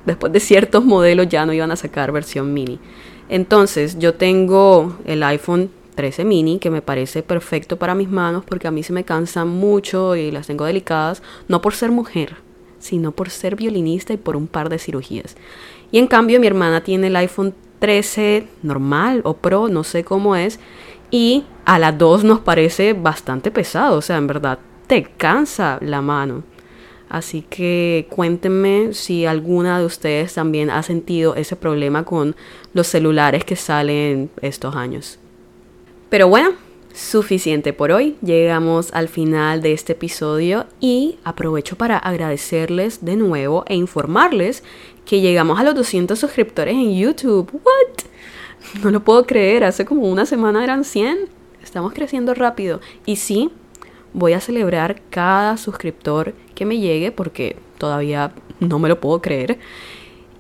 después 0.06 0.32
de 0.32 0.40
ciertos 0.40 0.86
modelos 0.86 1.28
ya 1.28 1.46
no 1.46 1.54
iban 1.54 1.72
a 1.72 1.76
sacar 1.76 2.12
versión 2.14 2.54
mini. 2.54 2.80
Entonces 3.30 4.00
yo 4.00 4.16
tengo 4.16 4.98
el 5.06 5.24
iPhone 5.24 5.70
13 5.96 6.26
mini 6.26 6.60
que 6.60 6.70
me 6.70 6.82
parece 6.82 7.24
perfecto 7.24 7.78
para 7.78 7.96
mis 7.96 8.10
manos 8.10 8.44
porque 8.46 8.68
a 8.68 8.72
mí 8.72 8.84
se 8.84 8.94
me 8.94 9.04
cansan 9.04 9.48
mucho 9.48 10.16
y 10.16 10.32
las 10.32 10.48
tengo 10.48 10.66
delicadas, 10.66 11.22
no 11.48 11.62
por 11.62 11.74
ser 11.74 11.92
mujer, 11.92 12.38
sino 12.80 13.12
por 13.12 13.30
ser 13.30 13.56
violinista 13.56 14.14
y 14.14 14.18
por 14.18 14.36
un 14.36 14.48
par 14.48 14.70
de 14.70 14.80
cirugías. 14.80 15.36
Y 15.92 16.00
en 16.00 16.08
cambio 16.08 16.40
mi 16.40 16.48
hermana 16.48 16.82
tiene 16.84 17.08
el 17.08 17.16
iPhone 17.16 17.54
13 17.80 18.48
normal 18.64 19.22
o 19.24 19.36
Pro, 19.36 19.68
no 19.68 19.84
sé 19.84 20.04
cómo 20.04 20.36
es, 20.36 20.60
y 21.12 21.44
a 21.66 21.80
las 21.80 21.98
dos 21.98 22.24
nos 22.24 22.40
parece 22.40 22.94
bastante 22.94 23.52
pesado, 23.52 23.98
o 23.98 24.02
sea, 24.02 24.18
en 24.18 24.28
verdad 24.28 24.60
te 24.88 25.04
cansa 25.04 25.78
la 25.82 26.02
mano. 26.02 26.44
Así 27.10 27.42
que 27.42 28.08
cuéntenme 28.10 28.94
si 28.94 29.26
alguna 29.26 29.80
de 29.80 29.86
ustedes 29.86 30.36
también 30.36 30.70
ha 30.70 30.84
sentido 30.84 31.36
ese 31.36 31.56
problema 31.56 32.06
con 32.06 32.36
los 32.74 32.88
celulares 32.88 33.44
que 33.44 33.56
salen 33.56 34.30
estos 34.42 34.76
años. 34.76 35.18
Pero 36.10 36.28
bueno, 36.28 36.52
suficiente 36.94 37.74
por 37.74 37.92
hoy. 37.92 38.16
Llegamos 38.22 38.94
al 38.94 39.08
final 39.08 39.62
de 39.62 39.74
este 39.74 39.94
episodio 39.94 40.66
y 40.80 41.18
aprovecho 41.24 41.78
para 41.78 41.98
agradecerles 41.98 43.04
de 43.04 43.16
nuevo 43.16 43.64
e 43.68 43.76
informarles 43.76 44.64
que 45.06 45.22
llegamos 45.22 45.60
a 45.60 45.64
los 45.64 45.76
200 45.76 46.18
suscriptores 46.20 46.76
en 46.76 46.96
YouTube. 46.96 47.50
¿What? 47.54 48.84
No 48.84 48.92
lo 48.92 49.04
puedo 49.04 49.26
creer, 49.26 49.64
hace 49.64 49.86
como 49.86 50.04
una 50.04 50.26
semana 50.26 50.64
eran 50.64 50.84
100. 50.84 51.30
Estamos 51.64 51.94
creciendo 51.94 52.34
rápido. 52.34 52.82
Y 53.06 53.16
sí, 53.16 53.50
voy 54.14 54.34
a 54.34 54.42
celebrar 54.42 55.02
cada 55.10 55.58
suscriptor 55.58 56.34
que 56.56 56.66
me 56.66 56.80
llegue 56.80 57.12
porque 57.12 57.58
todavía 57.78 58.32
no 58.60 58.80
me 58.80 58.90
lo 58.90 59.00
puedo 59.00 59.22
creer. 59.22 59.60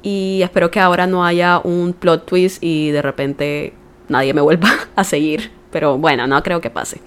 Y 0.01 0.41
espero 0.43 0.71
que 0.71 0.79
ahora 0.79 1.07
no 1.07 1.25
haya 1.25 1.59
un 1.63 1.93
plot 1.93 2.25
twist 2.25 2.63
y 2.63 2.91
de 2.91 3.01
repente 3.01 3.73
nadie 4.07 4.33
me 4.33 4.41
vuelva 4.41 4.69
a 4.95 5.03
seguir. 5.03 5.51
Pero 5.71 5.97
bueno, 5.97 6.27
no 6.27 6.41
creo 6.43 6.61
que 6.61 6.69
pase. 6.69 7.01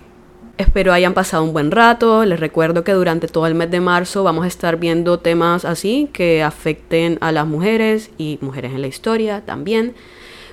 Espero 0.58 0.92
hayan 0.92 1.14
pasado 1.14 1.42
un 1.44 1.52
buen 1.52 1.70
rato. 1.70 2.24
Les 2.24 2.38
recuerdo 2.38 2.84
que 2.84 2.92
durante 2.92 3.26
todo 3.26 3.46
el 3.46 3.54
mes 3.54 3.70
de 3.70 3.80
marzo 3.80 4.22
vamos 4.22 4.44
a 4.44 4.48
estar 4.48 4.76
viendo 4.76 5.18
temas 5.18 5.64
así 5.64 6.10
que 6.12 6.42
afecten 6.42 7.18
a 7.20 7.32
las 7.32 7.46
mujeres 7.46 8.10
y 8.18 8.38
mujeres 8.42 8.72
en 8.72 8.82
la 8.82 8.86
historia 8.86 9.40
también. 9.44 9.94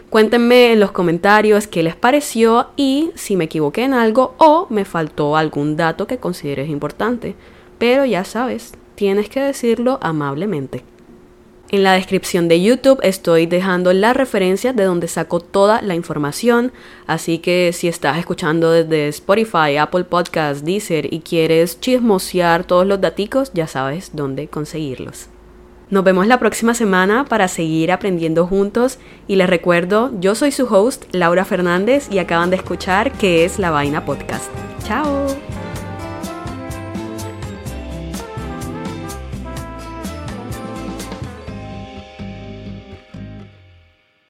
Cuéntenme 0.10 0.74
en 0.74 0.80
los 0.80 0.92
comentarios 0.92 1.68
qué 1.68 1.84
les 1.84 1.96
pareció 1.96 2.70
y 2.76 3.12
si 3.14 3.36
me 3.36 3.44
equivoqué 3.44 3.84
en 3.84 3.94
algo 3.94 4.34
o 4.40 4.66
me 4.72 4.84
faltó 4.84 5.38
algún 5.38 5.76
dato 5.76 6.08
que 6.08 6.18
consideres 6.18 6.68
importante. 6.70 7.36
Pero 7.78 8.06
ya 8.06 8.24
sabes, 8.24 8.74
tienes 8.96 9.30
que 9.30 9.40
decirlo 9.40 10.00
amablemente. 10.02 10.84
En 11.72 11.84
la 11.84 11.94
descripción 11.94 12.48
de 12.48 12.60
YouTube 12.60 13.00
estoy 13.04 13.46
dejando 13.46 13.94
la 13.94 14.14
referencia 14.14 14.74
de 14.74 14.84
donde 14.84 15.08
saco 15.08 15.40
toda 15.40 15.84
la 15.84 15.94
información, 15.94 16.72
así 17.06 17.38
que 17.38 17.72
si 17.72 17.88
estás 17.88 18.18
escuchando 18.18 18.72
desde 18.72 19.10
Spotify, 19.10 19.78
Apple 19.78 20.06
Podcasts, 20.06 20.66
Deezer 20.66 21.14
y 21.14 21.20
quieres 21.20 21.80
chismosear 21.80 22.64
todos 22.64 22.88
los 22.88 23.00
daticos, 23.00 23.52
ya 23.54 23.68
sabes 23.68 24.10
dónde 24.14 24.48
conseguirlos. 24.48 25.30
Nos 25.90 26.04
vemos 26.04 26.28
la 26.28 26.38
próxima 26.38 26.76
semana 26.76 27.26
para 27.26 27.48
seguir 27.48 27.92
aprendiendo 27.92 28.46
juntos 28.46 29.00
y 29.28 29.38
les 29.38 29.50
recuerdo, 29.50 30.12
yo 30.20 30.36
soy 30.36 30.52
su 30.52 30.66
host, 30.66 31.06
Laura 31.12 31.46
Fernández, 31.46 32.10
y 32.12 32.20
acaban 32.20 32.52
de 32.52 32.58
escuchar 32.58 33.12
que 33.14 33.44
es 33.44 33.58
La 33.58 33.72
Vaina 33.72 34.06
Podcast. 34.06 34.52
¡Chao! 34.84 35.26